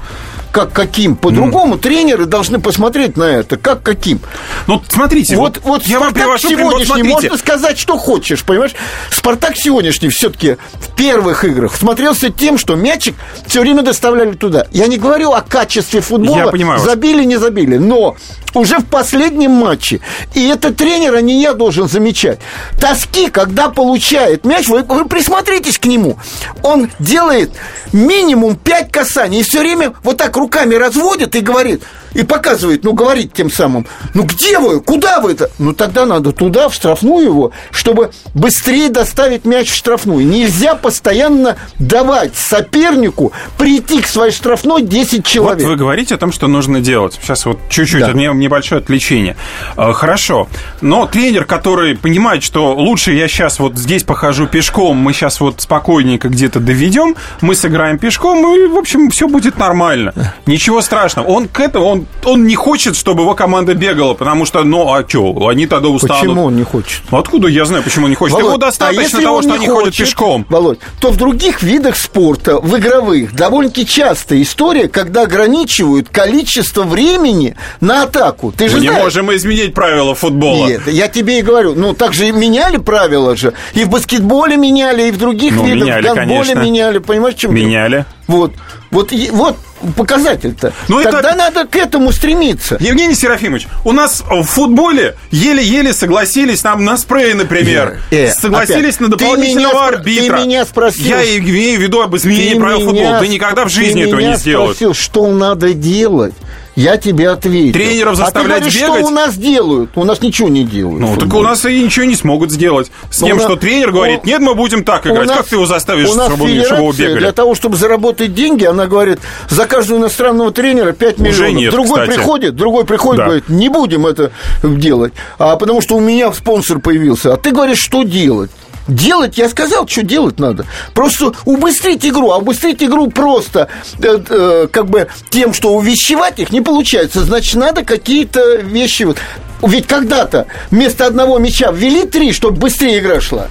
[0.52, 1.16] Как каким?
[1.16, 3.58] По-другому тренеры должны посмотреть на это.
[3.58, 4.20] Как каким?
[4.66, 6.48] Ну, смотрите, Вот, вот, я вам привожу.
[6.50, 7.14] Вот сегодняшний, смотрите.
[7.14, 8.74] можно сказать, что хочешь, понимаешь?
[9.12, 14.68] Спартак сегодняшний все-таки в первых играх смотрелся тем, что мячик все время доставляли туда.
[14.72, 16.90] Я не говорю о качестве футбола, Я понимаю вас.
[16.90, 18.16] забили, не забили, но
[18.58, 20.02] уже в последнем матче,
[20.34, 22.40] и это тренер, а не я должен замечать,
[22.80, 26.18] тоски, когда получает мяч, вы, вы присмотритесь к нему,
[26.64, 27.52] он делает
[27.94, 31.84] минимум 5 касаний, и все время вот так руками разводит и говорит,
[32.18, 35.52] и показывает, ну, говорит тем самым, ну, где вы, куда вы это?
[35.60, 40.26] Ну, тогда надо туда, в штрафную его, чтобы быстрее доставить мяч в штрафную.
[40.26, 45.62] Нельзя постоянно давать сопернику прийти к своей штрафной 10 человек.
[45.64, 47.20] Вот вы говорите о том, что нужно делать.
[47.22, 48.12] Сейчас вот чуть-чуть, Да.
[48.12, 49.38] у меня небольшое отвлечение.
[49.78, 50.48] Э, Хорошо.
[50.82, 55.62] Но тренер, который понимает, что лучше я сейчас вот здесь похожу пешком, мы сейчас вот
[55.62, 60.34] спокойненько где-то доведем, мы сыграем пешком, и, в общем, все будет нормально.
[60.48, 61.28] Ничего страшного.
[61.28, 65.08] Он к этому, он, он не хочет, чтобы его команда бегала, потому что, ну, а
[65.08, 66.22] что, они тогда устанут.
[66.22, 67.02] Почему он не хочет?
[67.12, 68.34] Откуда я знаю, почему он не хочет?
[68.36, 70.46] Володь, Ему а достаточно если того, что не они ходят хочет, пешком.
[70.50, 77.56] Володь, то в других видах спорта, в игровых, довольно-таки частая история, когда ограничивают количество времени
[77.82, 78.52] на атаку.
[78.52, 79.04] Ты же Мы не знаешь.
[79.04, 80.68] можем изменить правила футбола.
[80.68, 83.54] Нет, я тебе и говорю, ну так же и меняли правила же.
[83.74, 86.60] И в баскетболе меняли, и в других Ну, видах, меняли, в гандболе конечно.
[86.64, 87.54] меняли, понимаешь, чем?
[87.54, 88.06] Меняли.
[88.28, 88.54] Вот,
[88.92, 89.58] вот, вот
[89.96, 90.74] показатель-то?
[90.90, 92.78] Ну, это- Тогда надо к этому стремиться.
[92.80, 98.00] Евгений Серафимович, у нас в футболе еле-еле согласились нам на спрей, например.
[98.12, 99.00] Э, э, согласились опять.
[99.00, 100.38] на Ты дополнительного спро- арбитра.
[100.40, 101.06] ты меня спросил.
[101.06, 103.20] Я имею в виду об изменении Ты правил меня футбола.
[103.20, 104.76] Ты никогда в ты жизни этого не сделаешь.
[104.76, 106.34] спросил, что надо делать.
[106.78, 107.74] Я тебе ответил.
[107.74, 108.98] Тренеров а ты заставлять говоришь, бегать?
[109.00, 109.90] что у нас делают?
[109.96, 111.00] У нас ничего не делают.
[111.02, 112.92] Ну, так у нас и ничего не смогут сделать.
[113.10, 115.28] С У тем, нас- что тренер говорит, нет, мы будем так играть.
[115.28, 117.18] нас- Как ты его заставишь, у нас чтобы, его бегали?
[117.18, 119.18] для того, чтобы заработать деньги, она говорит,
[119.50, 121.56] за каждого иностранного тренера 5 Уже миллионов.
[121.56, 122.16] нет, другой кстати.
[122.16, 123.26] приходит, другой приходит, Да.
[123.26, 127.34] говорит, не будем это делать, а потому что у меня спонсор появился.
[127.34, 128.52] А ты говоришь, что делать?
[128.88, 130.66] Делать, я сказал, что делать надо.
[130.94, 132.32] Просто убыстрить игру.
[132.32, 133.68] А убыстрить игру просто
[134.02, 137.24] э, э, как бы тем, что увещевать их не получается.
[137.24, 139.04] Значит, надо какие-то вещи...
[139.04, 139.18] вот.
[139.62, 143.48] Ведь когда-то вместо одного мяча ввели три, чтобы быстрее игра шла.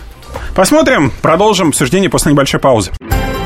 [0.54, 2.92] Посмотрим, продолжим обсуждение после небольшой паузы.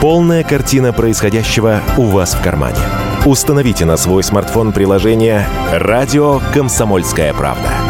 [0.01, 2.79] Полная картина происходящего у вас в кармане.
[3.27, 7.90] Установите на свой смартфон приложение «Радио Комсомольская правда».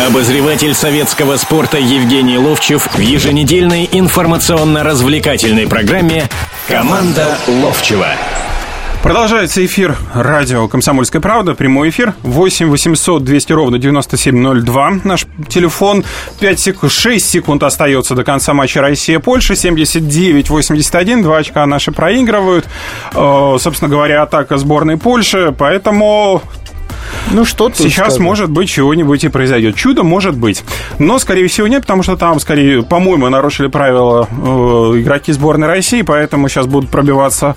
[0.00, 6.28] Обозреватель советского спорта Евгений Ловчев в еженедельной информационно-развлекательной программе
[6.66, 8.08] «Команда Ловчева».
[9.04, 16.04] Продолжается эфир радио «Комсомольская правда», прямой эфир, 8 800 200 ровно 9702, наш телефон,
[16.40, 22.66] 5 секунд, 6 секунд остается до конца матча Россия-Польша, 79-81, два очка наши проигрывают,
[23.12, 26.42] Э, собственно говоря, атака сборной Польши, поэтому
[27.30, 28.20] Ну что тут Сейчас, сказать?
[28.20, 29.76] может быть, чего-нибудь и произойдет.
[29.76, 30.64] Чудо может быть.
[30.98, 36.02] Но, скорее всего, нет, потому что там, скорее, по-моему, нарушили правила э, игроки сборной России,
[36.02, 37.56] поэтому сейчас будут пробиваться...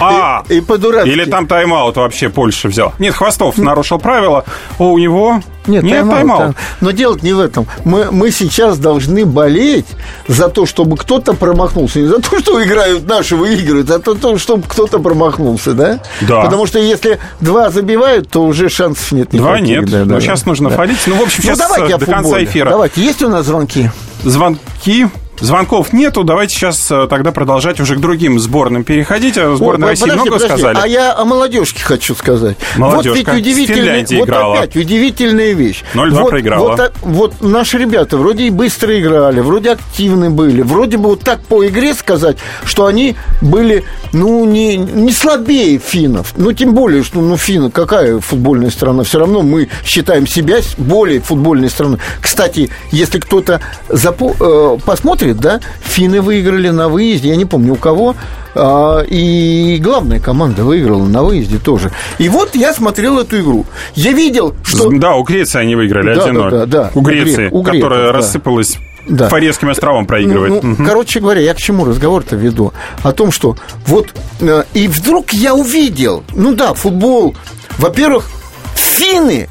[0.00, 0.42] А!
[0.48, 1.08] И, и по-дурацки.
[1.08, 2.94] Или там тайм-аут вообще Польша взял.
[2.98, 4.44] Нет, Хвостов нарушил правила,
[4.78, 5.40] а у него...
[5.68, 6.40] Нет, тайм-аут, тайм-аут.
[6.40, 7.66] тайм- Но дело не в этом.
[7.84, 9.86] Мы, мы сейчас должны болеть
[10.26, 12.00] за то, чтобы кто-то промахнулся.
[12.00, 16.00] Не за то, что играют наши, выигрывают, а за то, чтобы кто-то промахнулся, да?
[16.22, 16.42] Да.
[16.42, 19.40] Потому что если два забивают, то уже шансов нет никаких.
[19.42, 19.90] Два нет.
[19.90, 20.48] Да, Но да, сейчас да.
[20.50, 20.76] нужно Да.
[20.76, 20.98] фалить.
[21.06, 22.70] Ну, в общем, Ну, сейчас давайте э, до конца эфира.
[22.70, 23.90] Давайте, есть у нас звонки?
[24.24, 25.06] Звонки.
[25.40, 29.38] Звонков нету, давайте сейчас э, тогда продолжать уже к другим сборным переходить.
[29.38, 30.78] О сборной Ой, России подожди, много подожди, сказали.
[30.82, 32.56] А я о молодежке хочу сказать.
[32.76, 33.08] Молодежка.
[33.08, 34.58] Вот ведь удивительная, вот играла.
[34.58, 35.84] опять удивительная вещь.
[35.94, 36.68] 0-2 вот, проиграла.
[36.70, 41.20] Вот, а- вот наши ребята вроде и быстро играли, вроде активны были, вроде бы вот
[41.20, 46.32] так по игре сказать, что они были, ну, не, не слабее финнов.
[46.36, 49.04] Ну, тем более, что, ну, финны, какая футбольная страна?
[49.04, 51.98] Все равно мы считаем себя более футбольной страной.
[52.20, 57.76] Кстати, если кто-то запо- э, посмотрит, да, финны выиграли на выезде, я не помню у
[57.76, 58.14] кого,
[58.54, 61.90] а, и главная команда выиграла на выезде тоже.
[62.18, 63.66] И вот я смотрел эту игру.
[63.94, 64.90] Я видел, что...
[64.90, 66.50] Да, у Греции они выиграли Да, 1-0.
[66.50, 66.90] да, да, да.
[66.94, 68.12] У Греции, у греков, которая да.
[68.12, 69.28] рассыпалась Да.
[69.28, 70.62] Фарерским островом проигрывает.
[70.62, 70.86] Ну, Мгм.
[70.86, 72.72] Короче говоря, я к чему разговор-то веду?
[73.02, 74.08] О том, что вот...
[74.40, 77.34] э, И вдруг я увидел, ну да, футбол,
[77.78, 78.28] во-первых,
[78.74, 79.48] финны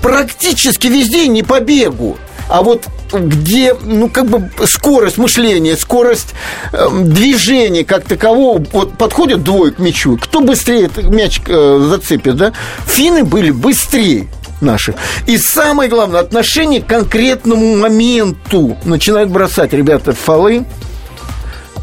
[0.00, 2.16] практически везде не по бегу,
[2.48, 2.86] а вот
[3.18, 6.34] где, ну, как бы скорость мышления, скорость
[6.72, 12.52] эм, движения как такового, вот подходит двое к мячу, кто быстрее мяч э, зацепит, да?
[12.86, 14.28] Финны были быстрее
[14.60, 14.96] наших.
[15.26, 18.76] И самое главное, отношение к конкретному моменту.
[18.84, 20.64] Начинают бросать ребята фолы,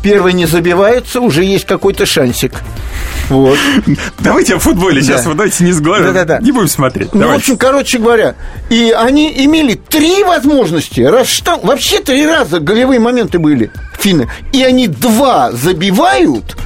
[0.02, 2.54] первый не забивается, уже есть какой-то шансик.
[3.30, 3.58] Вот.
[4.20, 5.30] Давайте о футболе сейчас, Да.
[5.30, 6.06] вот давайте не сглавим.
[6.08, 6.40] Да-да-да.
[6.40, 7.14] Не будем смотреть.
[7.14, 8.36] Ну, в общем, короче говоря,
[8.70, 11.02] и они имели три возможности.
[11.02, 14.28] Раз штам- вообще три раза голевые моменты были финны.
[14.52, 16.58] И они два забивают.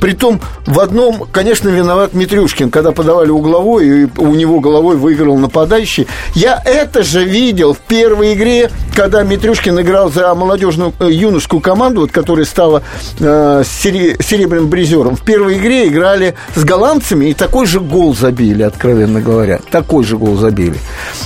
[0.00, 6.06] Притом в одном, конечно, виноват Митрюшкин, когда подавали угловой, и у него головой выиграл нападающий.
[6.34, 12.00] Я это же видел в первой игре, когда Митрюшкин играл за молодежную э, юношескую команду,
[12.00, 12.82] вот, которая стала
[13.18, 15.16] э, сере- серебряным призером.
[15.16, 19.60] В первой игре играли с голландцами, и такой же гол забили, откровенно говоря.
[19.70, 20.78] Такой же гол забили.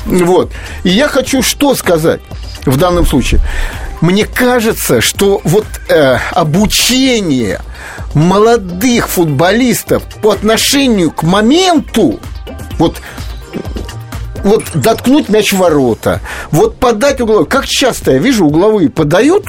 [0.05, 0.51] Вот.
[0.83, 2.21] И я хочу что сказать
[2.67, 3.41] в данном случае.
[4.05, 7.63] Мне кажется, что вот э, обучение
[8.13, 12.21] молодых футболистов по отношению к моменту,
[12.79, 13.01] вот
[14.45, 17.47] вот доткнуть мяч в ворота, вот подать угловой.
[17.47, 19.47] Как часто я вижу, угловые подают,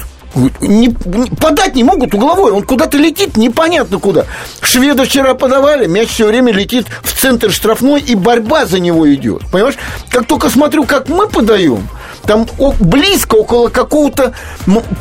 [0.62, 4.24] не, подать не могут угловой, он куда-то летит, непонятно куда.
[4.62, 9.42] Шведы вчера подавали, мяч все время летит в центр штрафной, и борьба за него идет.
[9.52, 9.76] Понимаешь?
[10.08, 11.86] Как только смотрю, как мы подаем,
[12.26, 12.46] Там
[12.80, 14.32] близко, около какого-то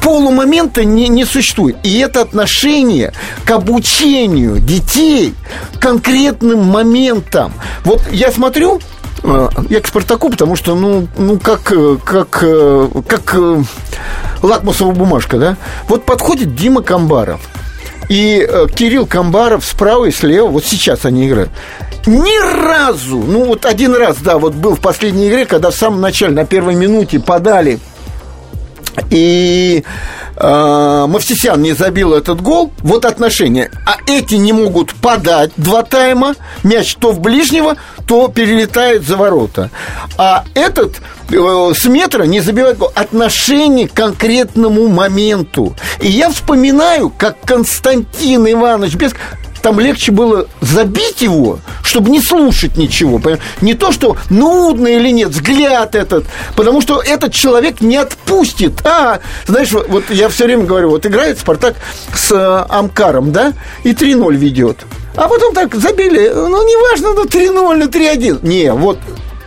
[0.02, 1.78] полумомента не, не существует.
[1.84, 3.14] И это отношение
[3.46, 5.34] к обучению детей
[5.80, 7.54] конкретным моментам.
[7.84, 8.80] Вот я смотрю,
[9.24, 13.36] э, я к Спартаку, потому что, ну, ну как, э, как, э, как
[14.44, 15.58] лакмусовая бумажка, да?
[15.88, 17.42] Вот подходит Дима Камбаров
[18.08, 21.50] и Кирилл Камбаров справа и слева, вот сейчас они играют.
[22.06, 26.02] Ни разу, ну вот один раз, да, вот был в последней игре, когда в самом
[26.02, 27.80] начале, на первой минуте подали
[29.10, 29.84] и
[30.36, 33.72] э, Мавсисян не забил этот гол, вот отношения.
[33.86, 37.76] А эти не могут подать два тайма, мяч то в ближнего,
[38.08, 39.70] то перелетает за ворота.
[40.18, 42.92] А этот э, с метра не забивает гол.
[42.96, 45.76] Отношение к конкретному моменту.
[46.00, 49.14] И я вспоминаю, как Константин Иванович без
[49.66, 53.20] там легче было забить его, чтобы не слушать ничего.
[53.62, 56.26] Не то, что нудно или нет, взгляд этот.
[56.56, 58.86] Потому что этот человек не отпустит.
[58.86, 61.78] А, знаешь, вот я все время говорю, вот играет Спартак
[62.14, 63.54] с э, Амкаром, да,
[63.84, 64.86] и 3-0 ведет.
[65.16, 68.48] А потом так забили, ну, неважно, ну, 3-0, ну, 3-1.
[68.48, 69.00] Не, вот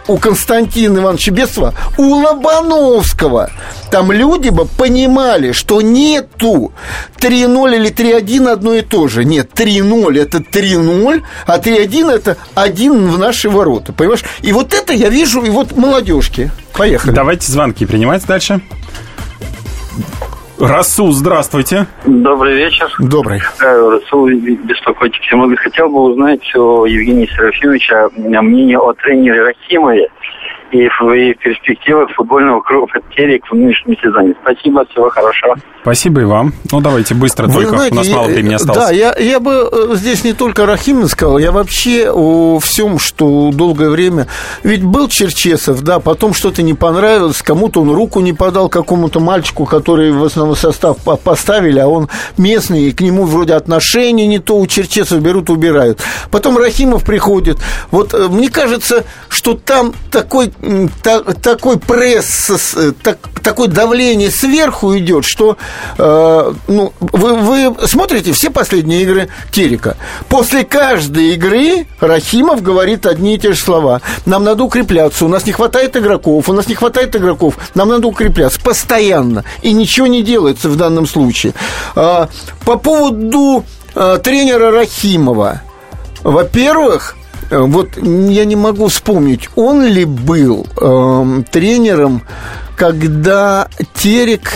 [0.09, 3.51] у Константина Ивановича Бесова, у Лобановского.
[3.91, 6.73] Там люди бы понимали, что нету
[7.19, 9.25] 3-0 или 3-1 одно и то же.
[9.25, 13.93] Нет, 3-0 это 3-0, а 3-1 это 1 в наши ворота.
[13.93, 14.25] Понимаешь?
[14.43, 16.51] И вот это я вижу, и вот молодежки.
[16.73, 17.13] Поехали.
[17.13, 18.61] Давайте звонки принимать дальше.
[20.61, 21.87] Расул, здравствуйте.
[22.05, 22.93] Добрый вечер.
[22.99, 23.41] Добрый.
[23.61, 25.21] Э, Расул беспокойтесь.
[25.31, 30.09] Я много хотел бы узнать у Евгения Серафимовича мнение о тренере Рахимове
[30.73, 34.35] и в и перспективах футбольного клуба Терек в нынешнем сезоне.
[34.43, 35.57] Спасибо, всего хорошего.
[35.83, 36.53] Спасибо и вам.
[36.71, 38.79] Ну, давайте быстро, Вы только знаете, у нас мало я- времени осталось.
[38.89, 43.51] Да, я, я бы э, здесь не только Рахимин сказал, я вообще о всем, что
[43.53, 44.27] долгое время...
[44.63, 49.65] Ведь был Черчесов, да, потом что-то не понравилось, кому-то он руку не подал, какому-то мальчику,
[49.65, 54.39] который в основной состав по- поставили, а он местный, и к нему вроде отношения не
[54.41, 56.01] то, у Черчесов берут, убирают.
[56.31, 57.59] Потом Рахимов приходит.
[57.91, 64.31] Вот э, мне кажется, что там такой, м, та- такой пресс, э, так- такое давление
[64.31, 65.57] сверху идет, что
[65.99, 69.97] э, ну, вы, вы смотрите все последние игры Терека.
[70.29, 74.01] После каждой игры Рахимов говорит одни и те же слова.
[74.27, 78.07] Нам надо укрепляться, у нас не хватает игроков, у нас не хватает игроков, нам надо
[78.09, 79.45] укрепляться постоянно.
[79.63, 81.55] И ничего не делается в данном случае.
[81.95, 82.29] А,
[82.65, 83.65] по поводу
[83.95, 85.63] а, тренера Рахимова.
[86.23, 87.18] Во-первых, э,
[87.51, 92.23] вот я не могу вспомнить, он ли был эм, тренером,
[92.77, 94.51] когда Терек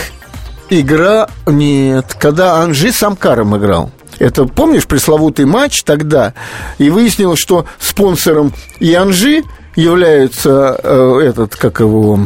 [0.70, 1.28] игра...
[1.46, 3.90] Нет, когда Анжи с Амкаром играл.
[4.18, 6.34] Это, помнишь, пресловутый матч тогда?
[6.78, 9.42] И выяснилось, что спонсором и Анжи
[9.74, 12.20] является э, этот, как его...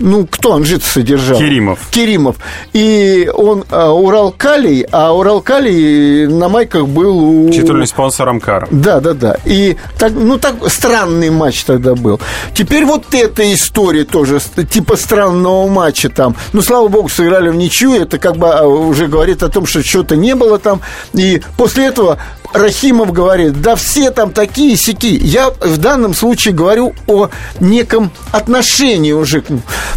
[0.00, 1.38] Ну, кто Анжит содержал?
[1.38, 1.88] Керимов.
[1.90, 2.36] Керимов.
[2.72, 7.50] И он а, Урал Калий, а Урал Калий на майках был у...
[7.50, 8.66] Титульный спонсор Амкара.
[8.70, 9.36] Да, да, да.
[9.44, 12.18] И так, ну так странный матч тогда был.
[12.54, 14.40] Теперь вот эта история тоже,
[14.70, 16.34] типа странного матча там.
[16.54, 17.92] Ну, слава богу, сыграли в ничью.
[17.92, 20.80] Это как бы а, уже говорит о том, что что-то не было там.
[21.12, 22.18] И после этого
[22.52, 25.06] Рахимов говорит, да все там такие сики.
[25.22, 27.28] Я в данном случае говорю о
[27.60, 29.40] неком отношении уже.
[29.42, 29.46] к.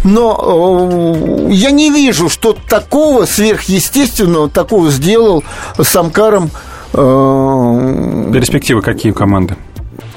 [0.04, 5.42] Но э, я не вижу, что такого сверхъестественного такого сделал
[5.80, 6.50] с Амкаром
[6.92, 9.56] э, Перспективы какие у команды?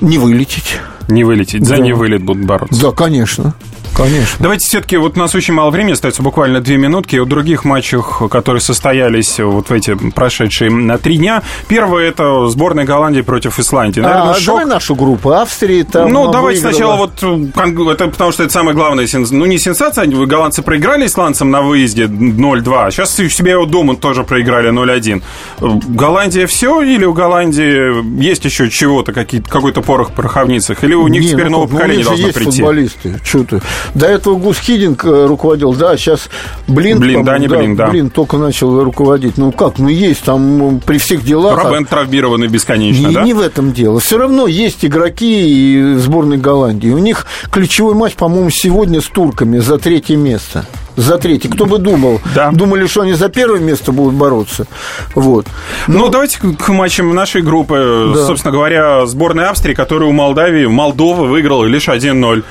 [0.02, 0.78] не вылететь.
[1.08, 1.66] Не вылететь.
[1.66, 1.82] За Да.
[1.82, 2.80] не вылет будут бороться.
[2.82, 3.54] Да, конечно.
[3.98, 4.38] Конечно.
[4.40, 7.16] Давайте все-таки, вот у нас очень мало времени, остается буквально две минутки.
[7.16, 11.42] И о других матчах, которые состоялись вот в эти прошедшие на три дня.
[11.68, 14.00] Первое это сборная Голландии против Исландии.
[14.00, 14.46] Наверное, а, шок.
[14.46, 15.32] давай нашу группу.
[15.32, 16.74] Австрии там ну, а, давайте выиграла.
[16.74, 21.08] сначала вот, э, это потому что это самая главная, сенс- ну, не сенсация, голландцы проиграли
[21.08, 25.24] исландцам на выезде 0-2, а сейчас себя вот дома тоже проиграли 0-1.
[25.60, 31.08] Э, Голландия все или у Голландии есть еще чего-то, какой-то порох в пороховницах, или у
[31.08, 32.58] них Не, теперь ну новое ну, поколение же должно есть прийти?
[32.60, 33.20] футболисты.
[33.24, 33.62] Чё ты?
[33.94, 36.30] До этого Гус Хидинг э, руководил, да, сейчас
[36.68, 37.88] Блин, Блин, да, не Блин, да.
[37.88, 39.38] Блин только начал руководить.
[39.38, 41.64] Ну как, ну есть там ну, при всех делах...
[41.64, 43.24] Робен травмированный бесконечно, Не, да?
[43.24, 44.00] не в этом дело.
[44.00, 46.90] Все равно есть игроки и сборной Голландии.
[46.90, 50.66] У них ключевой матч, по-моему, сегодня с турками за третье место.
[50.96, 51.50] За третье.
[51.50, 52.20] Кто бы думал?
[52.34, 52.50] Да.
[52.52, 54.66] Думали, что они за первое место будут бороться.
[55.14, 55.46] Вот.
[55.88, 58.12] Ну, давайте к к матчам нашей группы.
[58.14, 58.26] Да.
[58.26, 62.44] Собственно говоря, сборная Австрии, которая у Молдавии, Молдова выиграла лишь 1-0.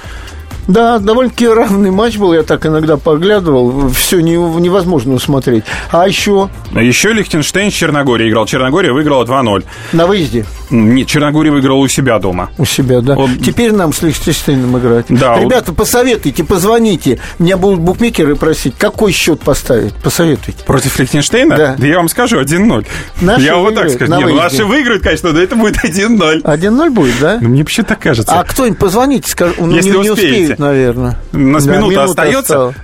[0.66, 5.64] Да, довольно-таки равный матч был, я так иногда поглядывал, все не, невозможно усмотреть.
[5.90, 6.48] А еще?
[6.72, 8.46] Еще Лихтенштейн с Черногорией играл.
[8.46, 9.64] Черногория выиграла 2-0.
[9.92, 10.44] На выезде?
[10.70, 12.50] Нет, Черногория выиграла у себя дома.
[12.58, 13.16] У себя, да.
[13.16, 13.38] Он...
[13.38, 15.06] Теперь нам с Лихтенштейном играть.
[15.08, 15.38] Да.
[15.38, 15.76] Ребята, вот...
[15.76, 17.20] посоветуйте, позвоните.
[17.38, 19.94] Меня будут букмекеры просить, какой счет поставить?
[19.94, 20.64] Посоветуйте.
[20.64, 21.56] Против Лихтенштейна?
[21.56, 21.76] Да.
[21.78, 22.86] Да я вам скажу, 1-0.
[23.20, 24.16] Наши я вот так скажу.
[24.16, 26.42] Нет, наши выиграют, конечно, но это будет 1-0.
[26.42, 27.38] 1-0 будет, да?
[27.40, 28.38] Ну, мне вообще так кажется.
[28.38, 30.48] А кто-нибудь позвоните, скажет, ну, Если не, успеете.
[30.48, 31.16] не успеет, наверное.
[31.32, 32.54] У нас Да, минута, минута остается.
[32.54, 32.76] осталась.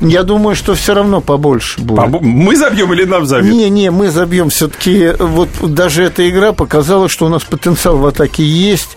[0.00, 1.98] Я думаю, что все равно побольше будет.
[1.98, 3.52] Побо- Мы забьем или нам забьют?
[3.52, 4.48] Не, не, мы забьем.
[4.48, 8.90] Все-таки вот даже эта игра показала, что у нас потенциал в атаке есть,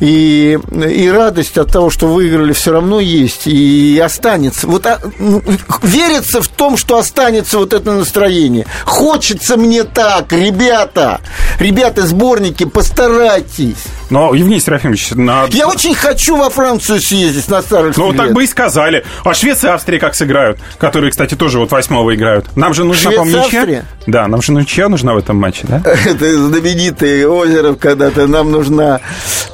[0.00, 4.66] и, и радость от того, что выиграли, все равно есть, и останется.
[4.66, 5.42] Вот а, ну,
[5.82, 8.64] верится в том, что останется вот это настроение.
[8.86, 11.20] Хочется мне так, ребята,
[11.60, 13.84] ребята, сборники, постарайтесь.
[14.10, 15.46] Но, Евгений Серафимович, на...
[15.50, 19.04] Я очень хочу во Францию съездить на старых Ну, так бы и сказали.
[19.24, 20.58] А Швеция и Австрия как сыграют?
[20.78, 22.56] Которые, кстати, тоже вот восьмого играют.
[22.56, 23.58] Нам же нужна, Швеция, по-моему, ничья.
[23.60, 23.84] Австрия?
[24.06, 25.82] Да, нам же ничья нужна в этом матче, да?
[25.84, 28.26] Это знаменитый Озеров когда-то.
[28.26, 29.00] Нам нужна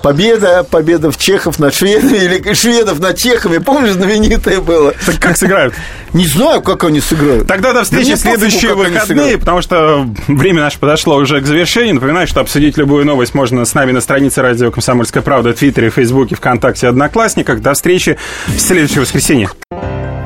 [0.02, 3.58] победа, победа в Чехов над шведами или шведов над чехами.
[3.58, 4.92] Помнишь, знаменитое было?
[5.06, 5.74] Так как сыграют?
[6.12, 7.46] Не знаю, как они сыграют.
[7.46, 11.94] Тогда до встречи в следующие выходные, потому что время наше подошло уже к завершению.
[11.94, 15.88] Напоминаю, что обсудить любую новость можно с нами на странице радио «Комсомольская правда» в Твиттере,
[15.90, 17.62] Фейсбуке, ВКонтакте, Одноклассниках.
[17.62, 18.18] До встречи
[18.48, 19.48] в следующее воскресенье.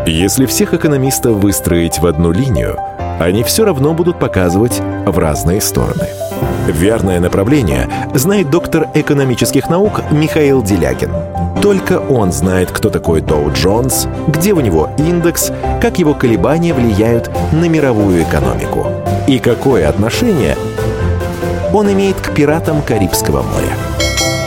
[0.06, 2.78] Если всех экономистов выстроить в одну линию,
[3.20, 6.08] они все равно будут показывать в разные стороны.
[6.66, 11.10] Верное направление знает доктор экономических наук Михаил Делякин.
[11.62, 15.50] Только он знает, кто такой Доу Джонс, где у него индекс,
[15.80, 18.86] как его колебания влияют на мировую экономику
[19.26, 20.56] и какое отношение
[21.72, 23.85] он имеет к пиратам Карибского моря.